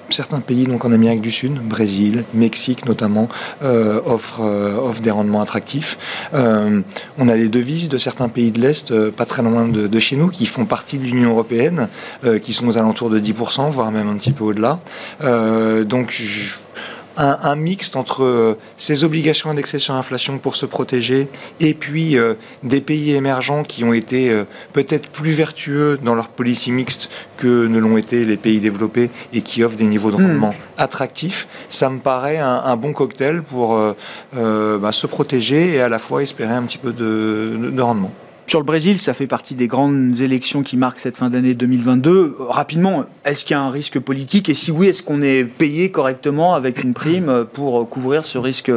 [0.10, 3.30] certains pays, donc en Amérique du Sud, Brésil, Mexique notamment,
[3.62, 5.98] euh, offrent, euh, des rendements attractifs.
[6.34, 6.82] Euh,
[7.18, 10.30] on a les devises de certains pays de l'Est, pas très loin de, chez nous,
[10.30, 11.88] qui font partie de l'Union européenne,
[12.44, 14.80] qui sont aux alentours de 10%, voire même un petit peu au-delà.
[15.86, 16.56] donc, je,
[17.18, 21.28] un, un, mixte entre euh, ces obligations indexées sur l'inflation pour se protéger
[21.60, 26.30] et puis euh, des pays émergents qui ont été euh, peut-être plus vertueux dans leur
[26.30, 30.18] policy mixte que ne l'ont été les pays développés et qui offrent des niveaux de
[30.18, 30.28] hmm.
[30.28, 33.80] rendement attractifs, ça me paraît un, bon cocktail pour
[34.34, 38.12] bah, se protéger et à la fois espérer un petit peu de rendement.
[38.48, 42.38] Sur le Brésil, ça fait partie des grandes élections qui marquent cette fin d'année 2022.
[42.40, 44.48] Rapidement, est-ce qu'il y a un risque politique?
[44.48, 48.72] Et si oui, est-ce qu'on est payé correctement avec une prime pour couvrir ce risque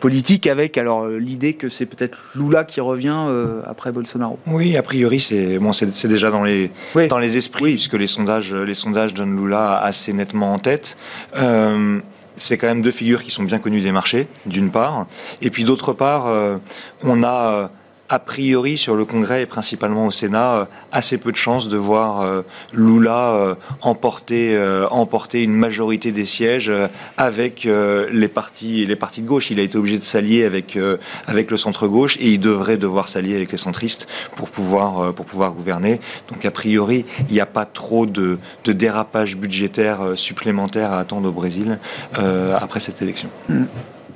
[0.00, 4.40] politique avec alors l'idée que c'est peut-être Lula qui revient euh, après Bolsonaro?
[4.48, 6.72] Oui, a priori, c'est bon, c'est déjà dans les
[7.08, 10.96] dans les esprits puisque les sondages les sondages donnent Lula assez nettement en tête.
[11.36, 12.00] Euh,
[12.36, 15.06] c'est quand même deux figures qui sont bien connues des marchés, d'une part,
[15.42, 16.56] et puis d'autre part, euh,
[17.04, 17.70] on a
[18.12, 21.78] a priori sur le Congrès et principalement au Sénat, euh, assez peu de chances de
[21.78, 22.42] voir euh,
[22.74, 24.58] Lula euh, emporter,
[24.90, 26.70] emporter une majorité des sièges
[27.16, 29.50] avec les partis, les partis de gauche.
[29.50, 30.78] Il a été obligé de s'allier avec,
[31.26, 34.06] avec le centre-gauche et il devrait devoir s'allier avec les centristes
[34.36, 36.00] pour pouvoir, pour pouvoir gouverner.
[36.30, 41.28] Donc a priori, il n'y a pas trop de, de dérapage budgétaire supplémentaire à attendre
[41.28, 41.78] au Brésil
[42.12, 43.30] après cette élection.
[43.48, 43.64] Mm.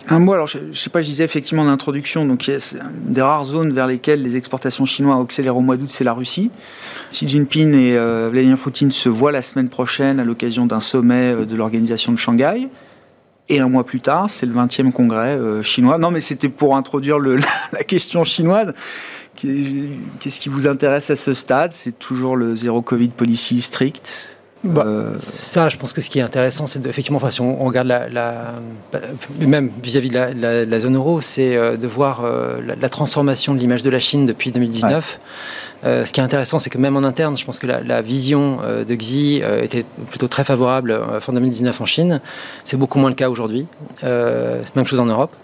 [0.09, 3.45] Un mot, alors je sais pas, je disais effectivement en introduction, donc une des rares
[3.45, 6.53] zones vers lesquelles les exportations chinoises accélèrent au mois d'août, c'est la Russie.
[7.11, 11.33] Xi Jinping et euh, Vladimir Poutine se voient la semaine prochaine à l'occasion d'un sommet
[11.33, 12.69] euh, de l'organisation de Shanghai.
[13.49, 15.99] Et un mois plus tard, c'est le 20e congrès euh, chinois.
[15.99, 17.37] Non, mais c'était pour introduire le,
[17.73, 18.75] la question chinoise.
[19.35, 21.75] Qu'est-ce qui vous intéresse à ce stade?
[21.75, 24.36] C'est toujours le zéro Covid policy strict?
[24.67, 27.65] Bah, euh, Ça, je pense que ce qui est intéressant, c'est effectivement, enfin, si on,
[27.65, 28.55] regarde la,
[29.41, 33.83] même vis-à-vis de, la, zone euro, c'est euh, de voir euh, la, transformation de l'image
[33.83, 35.21] de la Chine depuis 2019.
[35.85, 38.95] ce qui est intéressant, c'est que même en interne, je pense que la, vision de
[38.95, 42.21] Xi était plutôt très favorable fin 2019 en Chine.
[42.65, 43.67] C'est beaucoup moins le cas aujourd'hui.
[44.03, 45.35] même chose en Europe,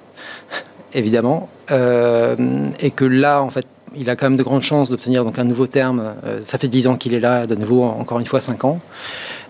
[0.95, 1.49] évidemment.
[1.71, 3.67] et que là, en fait,
[3.97, 6.15] il a quand même de grandes chances d'obtenir donc un nouveau terme.
[6.25, 8.79] Euh, ça fait dix ans qu'il est là, de nouveau encore une fois cinq ans.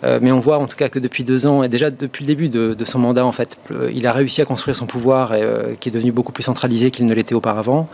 [0.04, 2.28] Euh, mais on voit en tout cas que depuis deux ans et déjà depuis le
[2.28, 5.42] début de, son mandat en fait, euh, il a réussi à construire son pouvoir et,
[5.78, 7.88] qui est devenu beaucoup plus centralisé qu'il ne l'était auparavant.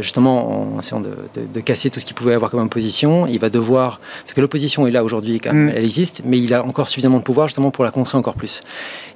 [0.00, 4.00] justement en essayant de, casser tout ce qu'il pouvait avoir comme opposition, il va devoir
[4.22, 5.70] parce que l'opposition est là aujourd'hui, mm.
[5.74, 8.62] elle existe, mais il a encore suffisamment de pouvoir justement pour la contrer encore plus.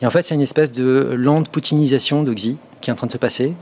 [0.02, 3.06] Et en fait, c'est une espèce de lente poutinisation de Xi qui est en train
[3.06, 3.54] de se passer.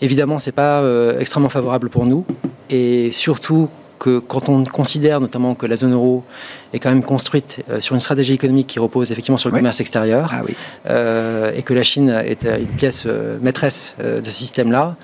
[0.00, 0.82] Évidemment, c'est pas
[1.18, 2.24] extrêmement favorable pour nous.
[2.70, 3.68] Et surtout
[4.00, 6.24] que quand on considère notamment que la zone euro
[6.72, 9.80] est quand même construite euh, sur une stratégie économique qui repose effectivement sur le commerce
[9.80, 10.42] extérieur, ah
[10.88, 14.96] euh, et que la Chine est une pièce euh, maîtresse de ce système-là,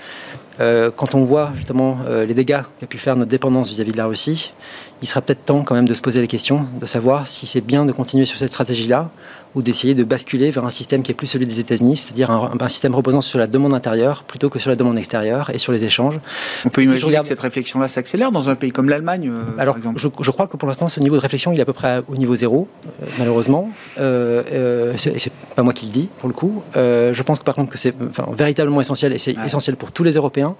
[0.96, 4.54] quand on voit justement les dégâts qu'a pu faire notre dépendance vis-à-vis de la Russie,
[5.02, 7.60] il sera peut-être temps quand même de se poser la question, de savoir si c'est
[7.60, 9.10] bien de continuer sur cette stratégie-là
[9.56, 12.68] ou d'essayer de basculer vers un système qui est plus celui des États-Unis, c'est-à-dire un,
[12.68, 15.84] système reposant sur la demande intérieure plutôt que sur la demande extérieure et sur les
[15.84, 16.20] échanges.
[16.66, 19.78] On peut imaginer que cette réflexion-là s'accélère dans un pays comme l'Allemagne, euh, Alors, par
[19.78, 19.98] exemple.
[19.98, 22.02] Je, je, crois que pour l'instant, ce niveau de réflexion, il est à peu près
[22.06, 23.70] au niveau zéro, euh, malheureusement.
[23.98, 26.62] Euh, euh c'est pas moi qui le dis, pour le coup.
[26.74, 30.04] Je pense que par contre que c'est enfin, véritablement essentiel et c'est essentiel pour tous
[30.04, 30.54] les Européens.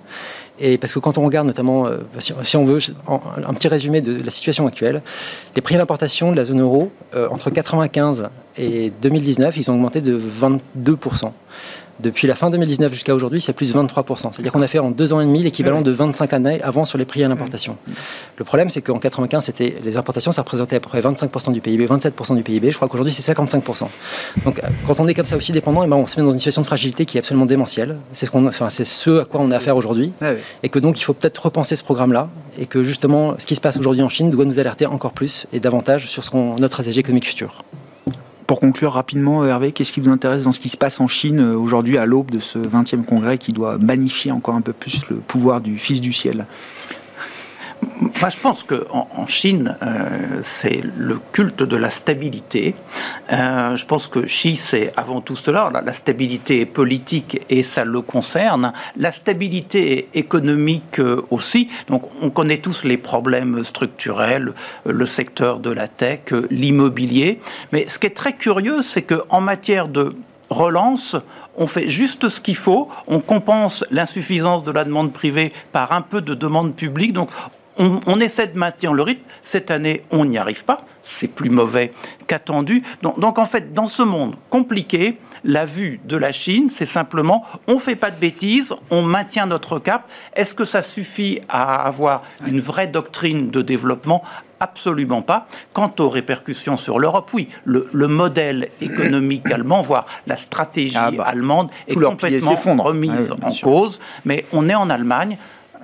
[0.58, 1.86] Et parce que quand on regarde notamment,
[2.18, 2.78] si, on veut,
[3.08, 5.02] un petit résumé de la situation actuelle,
[5.54, 6.90] les prix d'importation de la zone euro
[7.30, 11.32] entre 95 et 2019, ils ont augmenté de 22%.
[11.98, 14.18] Depuis la fin 2019 jusqu'à aujourd'hui, c'est plus de 23%.
[14.18, 16.98] C'est-à-dire qu'on a fait en deux ans et demi l'équivalent de 25 années avant sur
[16.98, 17.78] les prix à l'importation.
[18.36, 21.62] Le problème, c'est qu'en 95, c'était les importations, ça représentait à peu près 25% du
[21.62, 22.70] PIB, 27% du PIB.
[22.70, 23.88] Je crois qu'aujourd'hui, c'est 55%.
[24.44, 26.32] Donc, quand on est comme ça aussi dépendant, et eh ben, on se met dans
[26.32, 27.96] une situation de fragilité qui est absolument démentielle.
[28.12, 30.12] C'est ce, qu'on, enfin, c'est ce à quoi on a affaire aujourd'hui.
[30.62, 32.28] Et que donc, il faut peut-être repenser ce programme-là.
[32.58, 35.46] Et que justement, ce qui se passe aujourd'hui en Chine doit nous alerter encore plus
[35.54, 37.62] et davantage sur ce qu'on, notre stratégie économique future.
[38.46, 41.40] Pour conclure rapidement, Hervé, qu'est-ce qui vous intéresse dans ce qui se passe en Chine
[41.40, 45.00] euh, aujourd'hui à l'aube de ce 20e congrès qui doit magnifier encore un peu plus
[45.10, 46.46] le pouvoir du Fils du ciel?
[48.00, 52.74] Moi, je pense qu'en en, Chine, euh, c'est le culte de la stabilité.
[53.32, 55.70] Euh, je pense que Xi, c'est avant tout cela.
[55.84, 58.72] La, stabilité politique, et ça le concerne.
[58.96, 61.68] La stabilité économique euh, aussi.
[61.88, 64.52] Donc, on connaît tous les problèmes structurels,
[64.84, 67.40] le secteur de la tech, l'immobilier.
[67.72, 70.12] Mais ce qui est très curieux, c'est qu'en matière de
[70.50, 71.16] relance,
[71.56, 76.02] on fait juste ce qu'il faut, on compense l'insuffisance de la demande privée par un
[76.02, 77.30] peu de demande publique, donc
[77.78, 79.22] on, essaie de maintenir le rythme.
[79.42, 80.78] Cette année, on n'y arrive pas.
[81.02, 81.90] C'est plus mauvais
[82.26, 82.82] qu'attendu.
[83.02, 87.74] Donc, en fait, dans ce monde compliqué, la vue de la Chine, c'est simplement on
[87.74, 90.08] ne fait pas de bêtises, on maintient notre cap.
[90.34, 94.22] Est-ce que ça suffit à avoir une vraie doctrine de développement?
[94.58, 95.46] Absolument pas.
[95.74, 101.24] Quant aux répercussions sur l'Europe, oui, le, modèle économique allemand, voire la stratégie ah bah,
[101.24, 104.00] allemande est complètement remise en cause.
[104.24, 105.36] Mais on est en Allemagne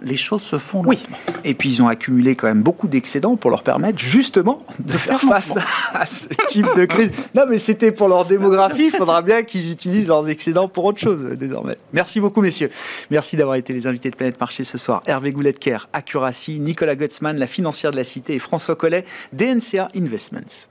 [0.03, 0.82] les choses se font.
[0.84, 1.03] Oui.
[1.44, 5.20] Et puis ils ont accumulé quand même beaucoup d'excédents pour leur permettre justement de, faire
[5.20, 5.55] face
[5.94, 7.11] à ce type de crise.
[7.34, 8.86] Non, mais c'était pour leur démographie.
[8.86, 11.76] Il faudra bien qu'ils utilisent leurs excédents pour autre chose désormais.
[11.92, 12.70] Merci beaucoup, messieurs.
[13.11, 15.03] Merci d'avoir été les invités de Planète Marché ce soir.
[15.07, 20.68] Hervé Goulet-Kerr, Accuracy, Nicolas Gutzmann, la financière de la Cité, et François Collet, DNCA Investments.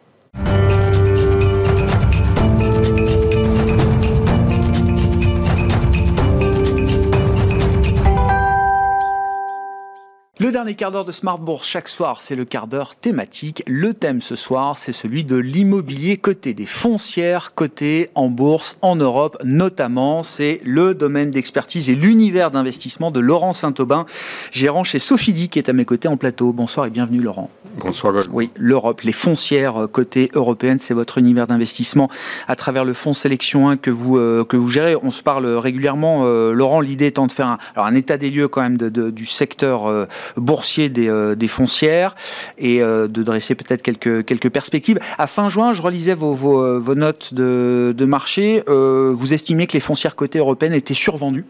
[10.42, 13.62] Le dernier quart d'heure de Smart Bourse chaque soir, c'est le quart d'heure thématique.
[13.68, 18.96] Le thème ce soir, c'est celui de l'immobilier côté des foncières cotées en bourse en
[18.96, 20.24] Europe, notamment.
[20.24, 24.08] C'est le domaine d'expertise et l'univers d'investissement de Laurent Saint-Aubin,
[24.52, 26.54] gérant chez Sophidi, qui est à mes côtés en plateau.
[26.54, 27.52] Bonsoir et bienvenue, Laurent.
[27.78, 28.14] Bonsoir.
[28.32, 32.10] Oui, l'Europe, les foncières côté européenne, c'est votre univers d'investissement
[32.48, 34.96] à travers le fonds Sélection 1 que vous, euh, que vous gérez.
[35.02, 38.30] On se parle régulièrement, euh, Laurent, l'idée étant de faire un, alors un état des
[38.30, 40.06] lieux quand même de, du secteur euh,
[40.38, 42.16] boursier des, des, foncières
[42.58, 45.00] et de dresser peut-être quelques, quelques perspectives.
[45.18, 48.64] À fin juin, je relisais vos, vos, vos notes de, de marché.
[48.68, 51.46] vous estimiez que les foncières côté européennes étaient survendues?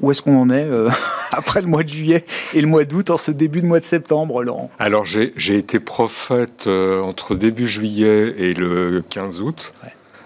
[0.00, 0.90] Où est-ce qu'on en est euh,
[1.32, 3.84] après le mois de juillet et le mois d'août, en ce début de mois de
[3.84, 4.70] septembre, Laurent?
[4.78, 9.72] Alors, j'ai été prophète euh, entre début juillet et le 15 août.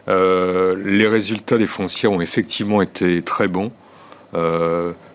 [0.09, 3.71] Euh, les résultats des foncières ont effectivement été très bons.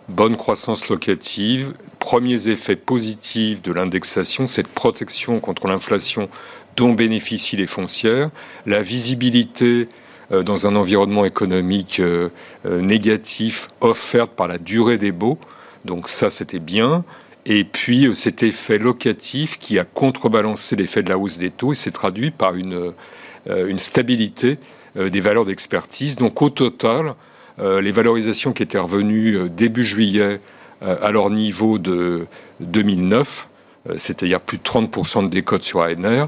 [0.10, 6.30] Bonne croissance locative, premiers effets positifs de l'indexation, cette protection contre l'inflation
[6.76, 8.30] dont bénéficient les foncières,
[8.66, 9.88] la visibilité
[10.32, 12.30] euh, dans un environnement économique euh,
[12.66, 15.38] euh, négatif offert par la durée des baux.
[15.86, 17.04] Donc ça, c'était bien.
[17.46, 21.76] Et puis cet effet locatif qui a contrebalancé l'effet de la hausse des taux et
[21.76, 22.94] s'est traduit par une,
[23.50, 24.60] une stabilité
[24.96, 26.16] des valeurs d'expertise.
[26.16, 27.16] Donc au total,
[27.60, 30.40] les valorisations qui étaient revenues début juillet
[30.82, 32.28] à leur niveau de
[32.60, 33.48] 2009,
[33.98, 36.28] c'est-à-dire plus de 30% de décote sur ANR,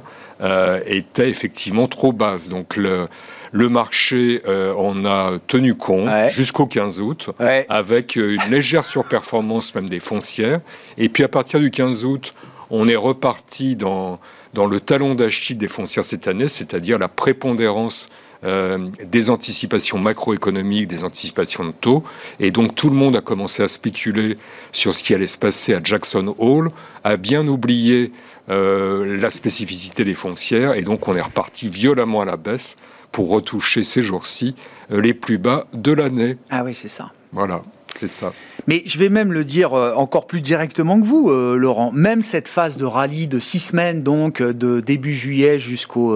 [0.86, 2.50] étaient effectivement trop basses.
[2.50, 3.08] Donc le,
[3.56, 7.30] le marché euh, en a tenu compte jusqu'au 15 août,
[7.70, 10.60] avec euh, une légère surperformance même des foncières.
[10.98, 12.34] Et puis à partir du 15 août,
[12.70, 14.20] on est reparti dans,
[14.54, 18.10] dans le talon d'Achille des foncières cette année, c'est-à-dire la prépondérance
[18.46, 22.04] euh, des anticipations macroéconomiques, des anticipations de taux.
[22.40, 24.38] Et donc tout le monde a commencé à spéculer
[24.72, 26.72] sur ce qui allait se passer à Jackson Hole,
[27.04, 28.12] a bien oublié
[28.48, 30.76] la spécificité des foncières.
[30.76, 32.76] Et donc on est reparti violemment à la baisse
[33.16, 34.56] pour retoucher ces jours-ci
[34.92, 36.36] euh, les plus bas de l'année.
[36.50, 37.14] Ah oui, c'est ça.
[37.32, 37.64] Voilà.
[37.98, 38.34] C'est ça.
[38.68, 41.92] Mais je vais même le dire euh, encore plus directement que vous, euh, Laurent.
[41.92, 46.16] Même cette phase de rallye de six semaines, donc de début juillet jusqu'au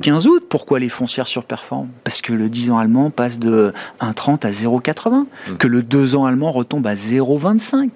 [0.00, 1.88] 15 août, pourquoi les foncières surperforment?
[2.04, 5.56] Parce que le 10 ans allemand passe de 1,30 à 0,80, mmh.
[5.56, 7.88] que le 2 ans allemand retombe à 0,25.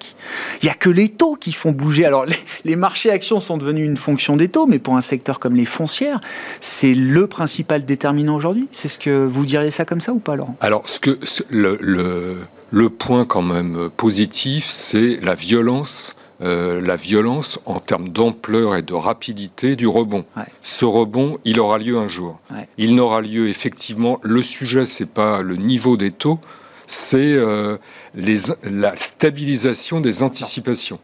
[0.61, 2.05] Il n'y a que les taux qui font bouger.
[2.05, 5.39] Alors, les, les, marchés actions sont devenus une fonction des taux, mais pour un secteur
[5.39, 6.19] comme les foncières,
[6.59, 8.67] c'est le principal déterminant aujourd'hui?
[8.71, 10.55] C'est ce que vous diriez ça comme ça ou pas, Laurent?
[10.61, 12.37] Alors, ce que le, le
[12.75, 18.81] le point quand même positif, c'est la violence euh, la violence en termes d'ampleur et
[18.81, 20.25] de rapidité du rebond.
[20.61, 22.37] Ce rebond, il aura lieu un jour.
[22.77, 24.19] Il n'aura lieu effectivement.
[24.21, 26.39] Le sujet, c'est pas le niveau des taux,
[26.87, 27.77] c'est euh,
[28.13, 30.99] la stabilisation des anticipations.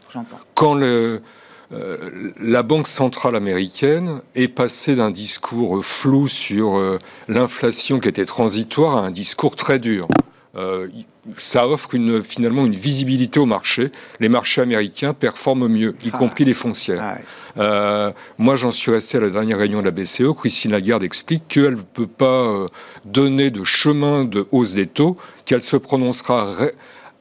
[0.54, 1.22] Quand le,
[1.72, 6.78] euh, la Banque centrale américaine est passée d'un discours flou sur
[7.28, 10.08] l'inflation qui était transitoire à un discours très dur
[11.38, 13.90] ça offre une, finalement une visibilité au marché.
[14.20, 16.18] Les marchés américains performent mieux, y ah.
[16.18, 17.00] compris les foncières.
[17.02, 17.16] Ah
[17.58, 20.32] euh, moi, j'en suis resté à la dernière réunion de la BCE.
[20.36, 22.66] Christine Lagarde explique qu'elle ne peut pas euh,
[23.04, 26.54] donner de chemin de hausse des taux, qu'elle se prononcera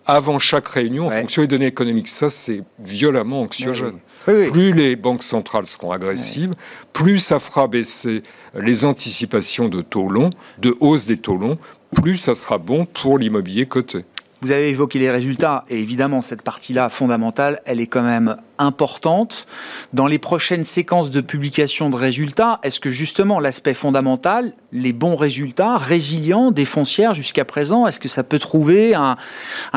[0.05, 2.07] avant chaque réunion en fonction des données économiques.
[2.07, 3.99] Ça, c'est violemment anxiogène.
[4.25, 6.53] Plus les banques centrales seront agressives,
[6.93, 8.23] plus ça fera baisser
[8.53, 10.29] les anticipations de taux longs,
[10.59, 11.57] de hausse des taux longs,
[11.95, 14.05] plus ça sera bon pour l'immobilier coté.
[14.41, 19.47] Vous avez évoqué les résultats, et évidemment, cette partie-là fondamentale, elle est quand même importante.
[19.93, 25.16] Dans les prochaines séquences de publication de résultats, est-ce que justement l'aspect fondamental, les bons
[25.16, 29.18] résultats, résilients des foncières jusqu'à présent, est-ce que ça peut trouver un,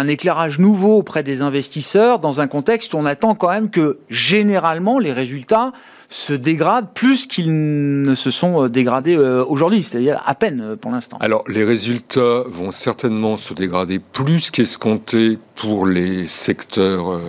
[0.07, 4.99] éclairage nouveau auprès des investisseurs dans un contexte où on attend quand même que généralement
[4.99, 5.73] les résultats
[6.11, 10.77] se dégradent plus qu'ils ne se sont euh, dégradés euh, aujourd'hui, c'est-à-dire à peine euh,
[10.77, 11.17] pour l'instant?
[11.21, 17.21] Alors les résultats vont certainement se dégrader plus qu'escompté pour les secteurs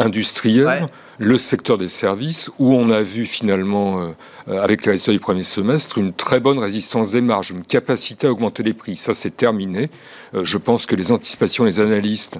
[0.00, 0.88] industriels.
[1.18, 4.14] le secteur des services, où on a vu finalement,
[4.48, 8.30] avec les résultats du premier semestre, une très bonne résistance des marges, une capacité à
[8.32, 8.96] augmenter les prix.
[8.96, 9.90] Ça, c'est terminé.
[10.32, 12.38] je pense que les anticipations des analystes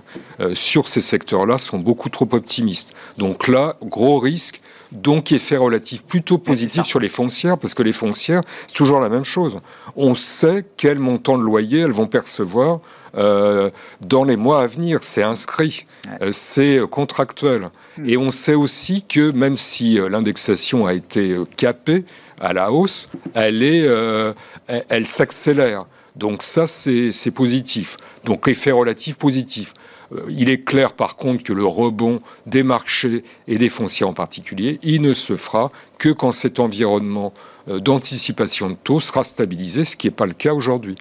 [0.54, 2.94] sur ces secteurs-là sont beaucoup trop optimistes.
[3.18, 4.62] Donc là, gros risque
[4.92, 9.08] donc effet relatif plutôt positif sur les foncières, parce que les foncières, c'est toujours la
[9.08, 9.56] même chose.
[9.96, 12.80] On sait quel montant de loyer elles vont percevoir
[13.16, 13.70] euh,
[14.00, 15.00] dans les mois à venir.
[15.02, 15.86] C'est inscrit,
[16.22, 17.70] euh, c'est euh, contractuel.
[17.98, 18.08] Hmm.
[18.08, 22.04] Et on sait aussi que même si l'indexation a été capée
[22.40, 23.86] à la hausse, elle, est,
[24.88, 25.86] elle s'accélère.
[26.16, 27.96] Donc ça, c'est positif.
[28.24, 29.74] Donc effet relatif positif.
[30.12, 34.12] Euh, il est clair par contre que le rebond des marchés et des fonciers en
[34.12, 37.32] particulier, il ne se fera que quand cet environnement
[37.68, 40.96] euh, d'anticipation de taux sera stabilisé, ce qui n'est pas le cas aujourd'hui.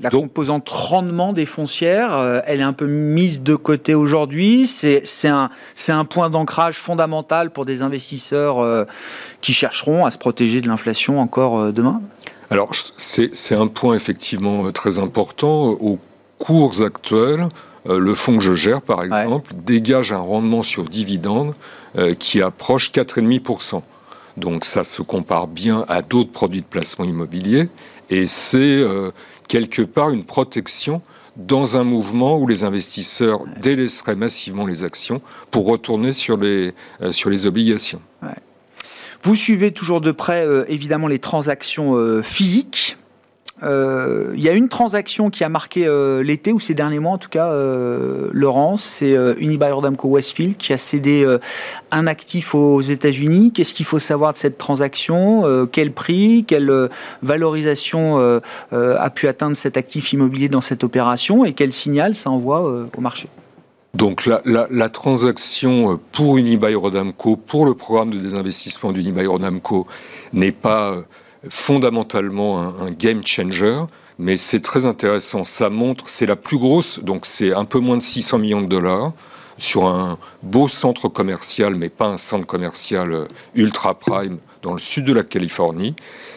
[0.00, 4.66] La composante rendement des foncières, euh, elle est un peu mise de côté aujourd'hui.
[4.66, 5.48] C'est un,
[5.88, 8.86] un, point d'ancrage fondamental pour des investisseurs
[9.40, 11.98] qui chercheront à se protéger de l'inflation encore demain
[12.50, 15.68] Alors, c'est un point effectivement très important.
[15.68, 15.98] Aux
[16.38, 17.48] cours actuels,
[17.86, 21.54] euh, le fonds que je gère, par exemple, dégage un rendement sur dividende
[21.96, 23.82] euh, qui approche 4,5%.
[24.36, 27.68] Donc ça se compare bien à d'autres produits de placement immobilier
[28.10, 29.10] et c'est euh,
[29.50, 31.02] quelque part une protection
[31.36, 35.20] dans un mouvement où les investisseurs délaisseraient massivement les actions
[35.50, 36.72] pour retourner sur les,
[37.10, 38.00] sur les obligations.
[39.24, 42.96] Vous suivez toujours de près, évidemment, les transactions physiques.
[43.62, 47.12] Euh, il y a une transaction qui a marqué euh, l'été, ou ces derniers mois
[47.12, 51.26] en tout cas, euh, Laurence, c'est Unibail-Rodamco Westfield qui a cédé
[51.90, 53.52] un actif aux États-Unis.
[53.52, 56.88] Qu'est-ce qu'il faut savoir de cette transaction Quel prix Quelle
[57.22, 58.40] valorisation
[58.72, 63.00] a pu atteindre cet actif immobilier dans cette opération Et quel signal ça envoie au
[63.00, 63.28] marché?
[63.94, 69.86] Donc la, la, transaction pour Unibail-Rodamco, pour le programme de désinvestissement d'Unibail-Rodamco,
[70.32, 71.02] n'est pas
[71.48, 73.84] fondamentalement un, game changer,
[74.18, 75.44] mais c'est très intéressant.
[75.44, 78.66] Ça montre, c'est la plus grosse, donc c'est un peu moins de 600 millions de
[78.66, 79.12] dollars
[79.58, 83.24] sur un beau centre commercial, mais pas un centre commercial euh,
[83.54, 85.94] ultra prime dans le sud de la Californie.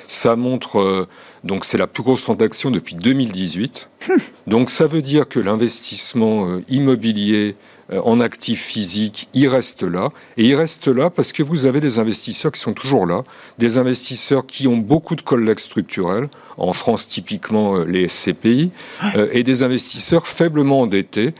[0.07, 1.07] Ça montre, euh,
[1.43, 3.89] donc c'est la plus grosse transaction depuis 2018.
[4.47, 7.55] donc ça veut dire que l'investissement euh, immobilier
[7.91, 10.09] en actifs physiques, il reste là.
[10.37, 13.23] Et il reste là parce que vous avez des investisseurs qui sont toujours là,
[13.57, 18.71] des investisseurs qui ont beaucoup de collègues structurels, en France typiquement euh, les SCPI,
[19.15, 21.33] euh, et des investisseurs faiblement endettés,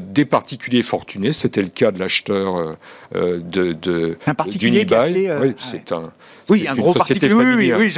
[0.00, 1.32] des particuliers fortunés.
[1.32, 2.76] C'était le cas de l'acheteur
[3.14, 3.38] de,
[3.72, 6.12] de un particulier oui, c'est un
[6.48, 7.34] oui, un gros particulier.
[7.34, 7.94] Oui, oui,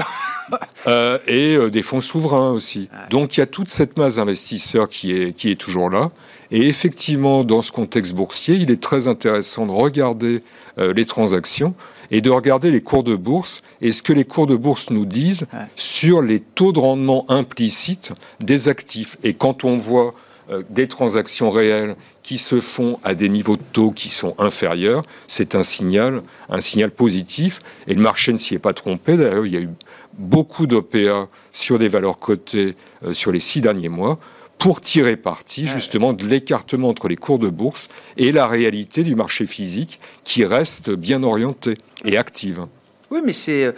[1.29, 2.89] et des fonds souverains aussi.
[3.11, 6.11] Donc il y a toute cette masse d'investisseurs qui est, qui est toujours là.
[6.51, 10.43] Et effectivement, dans ce contexte boursier, il est très intéressant de regarder
[10.79, 11.75] euh, les transactions
[12.11, 15.05] et de regarder les cours de bourse et ce que les cours de bourse nous
[15.05, 15.47] disent
[15.77, 19.17] sur les taux de rendement implicites des actifs.
[19.23, 20.15] Et quand on voit
[20.51, 21.95] euh, des transactions réelles
[22.25, 26.61] qui se font à des niveaux de taux qui sont inférieurs, c'est un signal, un
[26.61, 27.61] signal positif.
[27.87, 29.17] Et le marché ne s'y est pas trompé.
[29.17, 29.71] D'ailleurs, il y a eu
[30.19, 32.75] beaucoup d'OPA sur des valeurs cotées
[33.05, 34.19] euh, sur les six derniers mois
[34.61, 37.89] pour tirer parti justement de l'écartement entre les cours de bourse
[38.19, 42.67] et la réalité du marché physique qui reste bien orienté et active.
[43.11, 43.73] Oui, mais c'est euh,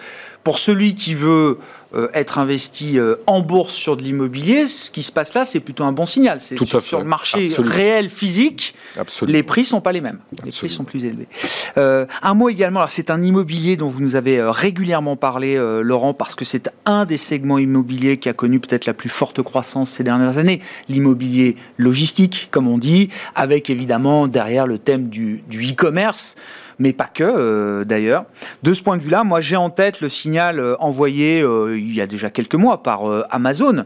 [0.45, 1.59] pour celui qui veut
[1.95, 5.61] euh, être investi euh, en bourse sur de l'immobilier, ce qui se passe là, c'est
[5.61, 6.41] plutôt un bon signal.
[6.41, 7.75] C'est sur, le marché Absolument.
[7.75, 9.37] réel physique, Absolument.
[9.37, 10.19] les prix sont pas les mêmes.
[10.45, 11.29] Les prix sont plus élevés.
[11.77, 12.81] Euh, un mot également.
[12.81, 16.45] Alors c'est un immobilier dont vous nous avez euh, régulièrement parlé, euh, Laurent, parce que
[16.45, 20.39] c'est un des segments immobiliers qui a connu peut-être la plus forte croissance ces dernières
[20.39, 20.61] années.
[20.89, 26.37] L'immobilier logistique, comme on dit, avec évidemment derrière le thème du du e-commerce
[26.79, 28.25] mais pas que euh, d'ailleurs.
[28.63, 31.95] De ce point de vue-là, moi j'ai en tête le signal euh, envoyé euh, il
[31.95, 33.85] y a déjà quelques mois par euh, Amazon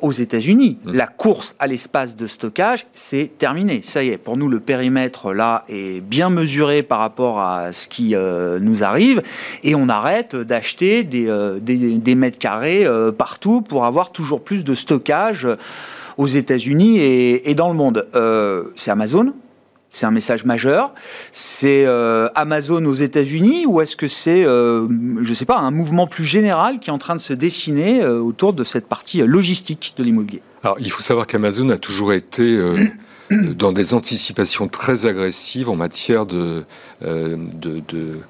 [0.00, 0.78] aux États-Unis.
[0.84, 3.80] La course à l'espace de stockage, c'est terminé.
[3.82, 7.86] Ça y est, pour nous le périmètre là est bien mesuré par rapport à ce
[7.86, 8.14] qui
[8.60, 9.22] nous arrive
[9.62, 11.26] et on arrête d'acheter des,
[11.60, 12.86] des, des mètres carrés
[13.18, 15.46] partout pour avoir toujours plus de stockage
[16.16, 18.06] aux États-Unis et, et dans le monde.
[18.76, 19.34] C'est Amazon
[19.96, 20.92] c'est un message majeur.
[21.32, 24.86] C'est euh, Amazon aux États-Unis ou est-ce que c'est, euh,
[25.22, 28.02] je ne sais pas, un mouvement plus général qui est en train de se dessiner
[28.02, 30.42] euh, autour de cette partie logistique de l'immobilier?
[30.62, 32.58] Alors, il faut savoir qu'Amazon a toujours été
[33.30, 36.64] dans des anticipations très agressives en matière de,
[37.02, 38.20] de, de,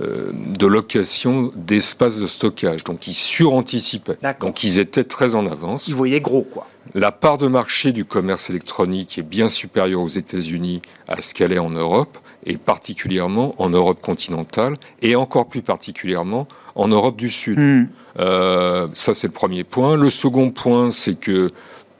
[0.00, 2.82] de location d'espaces de stockage.
[2.82, 4.18] Donc, ils suranticipaient.
[4.40, 5.86] Donc, ils étaient très en avance.
[5.86, 6.66] Ils voyaient gros, quoi.
[6.94, 11.52] La part de marché du commerce électronique est bien supérieure aux États-Unis à ce qu'elle
[11.52, 17.30] est en Europe, et particulièrement en Europe continentale, et encore plus particulièrement en Europe du
[17.30, 17.58] Sud.
[17.58, 17.88] Hmm.
[18.18, 19.96] Euh, ça, c'est le premier point.
[19.96, 21.50] Le second point, c'est que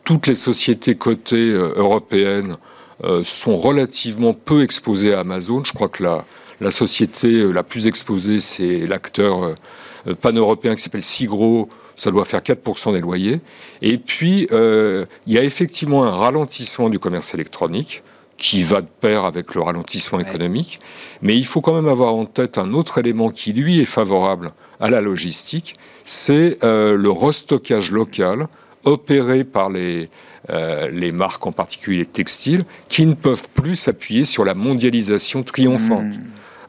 [0.05, 2.57] toutes les sociétés cotées euh, européennes
[3.05, 5.64] euh, sont relativement peu exposées à Amazon.
[5.64, 6.26] Je crois que la,
[6.61, 9.55] la société la plus exposée, c'est l'acteur
[10.20, 11.70] pan-européen qui s'appelle Sigro.
[12.03, 13.40] Ça doit faire 4% des loyers.
[13.80, 18.03] Et puis, euh, il y a effectivement un ralentissement du commerce électronique
[18.38, 20.24] qui va de pair avec le ralentissement Ouais.
[20.28, 20.80] économique.
[21.20, 24.50] Mais il faut quand même avoir en tête un autre élément qui, lui, est favorable
[24.80, 28.48] à la logistique, c'est euh, le restockage local
[28.84, 30.09] opéré par les,
[30.50, 36.14] euh, les marques, en particulier textiles, qui ne peuvent plus s'appuyer sur la mondialisation triomphante.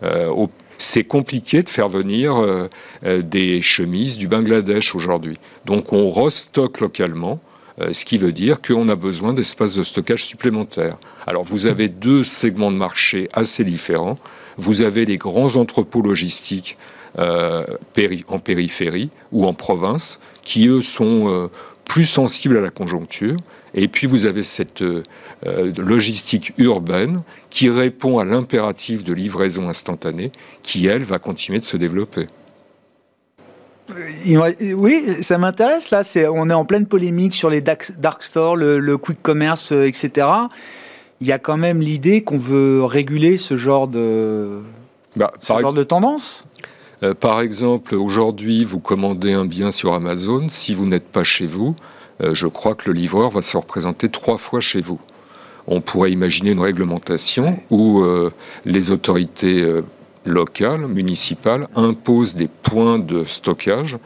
[0.04, 2.68] Euh, au- c'est compliqué de faire venir euh,
[3.06, 5.38] euh, des chemises du Bangladesh aujourd'hui.
[5.66, 7.40] Donc on restocke localement,
[7.80, 10.98] euh, ce qui veut dire qu'on a besoin d'espaces de stockage supplémentaires.
[11.28, 14.18] Alors vous avez deux segments de marché assez différents.
[14.58, 16.78] Vous avez les grands entrepôts logistiques
[17.18, 21.50] en périphérie ou en province, qui eux sont
[21.86, 23.38] plus sensibles à la conjoncture.
[23.76, 25.04] Et puis vous avez cette euh,
[25.48, 31.64] euh, logistique urbaine qui répond à l'impératif de livraison instantanée, qui elle va continuer de
[31.66, 32.28] se développer.
[34.26, 36.02] Y- Oui, ça m'intéresse là.
[36.32, 37.84] On est en pleine polémique sur les dark,
[38.22, 40.28] stores, le, le quick commerce, euh, etc.
[41.20, 44.62] Il y a quand même l'idée qu'on veut réguler ce genre de,
[45.16, 46.46] Bah, ce genre de tendance.
[47.04, 51.46] euh, par exemple, aujourd'hui, vous commandez un bien sur Amazon, si vous n'êtes pas chez
[51.46, 51.93] vous, euh,
[52.34, 55.00] je crois que le livreur va se représenter trois fois chez vous.
[55.68, 58.32] On pourrait imaginer une réglementation où euh,
[58.66, 59.82] les autorités euh,
[60.26, 63.98] locales, municipales, imposent des points de stockage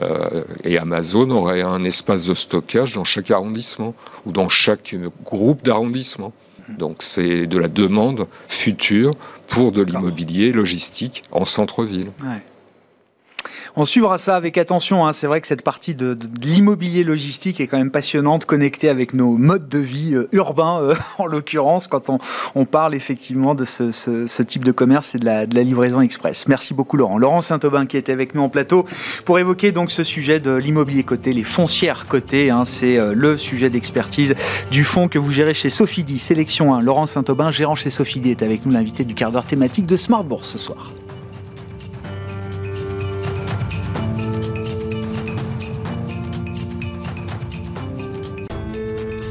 [0.00, 3.94] euh, et Amazon aurait un espace de stockage dans chaque arrondissement
[4.26, 6.32] ou dans chaque euh, groupe d'arrondissement.
[6.78, 9.12] Donc c'est de la demande future
[9.46, 12.10] pour de l'immobilier logistique en centre-ville.
[13.78, 15.06] On suivra ça avec attention.
[15.06, 15.12] hein.
[15.12, 18.88] C'est vrai que cette partie de, de- de l'immobilier logistique est quand même passionnante, connectée
[18.88, 22.08] avec nos modes de vie euh, urbains, euh, en l'occurrence, quand
[22.54, 26.48] on, parle effectivement de ce, type de commerce et de la, livraison express.
[26.48, 27.18] Merci beaucoup Laurent.
[27.18, 28.86] Laurent Saint-Aubin qui était avec nous en plateau
[29.26, 32.48] pour évoquer donc ce sujet de l'immobilier coté, les foncières cotées.
[32.48, 32.64] hein.
[32.64, 34.34] C'est euh, le sujet d'expertise
[34.70, 36.80] du fonds que vous gérez chez Sophidi, Sélection 1.
[36.80, 40.24] Laurent Saint-Aubin, gérant chez Sophidi, est avec nous, l'invité du quart d'heure thématique de Smart
[40.24, 40.88] Bourse ce soir.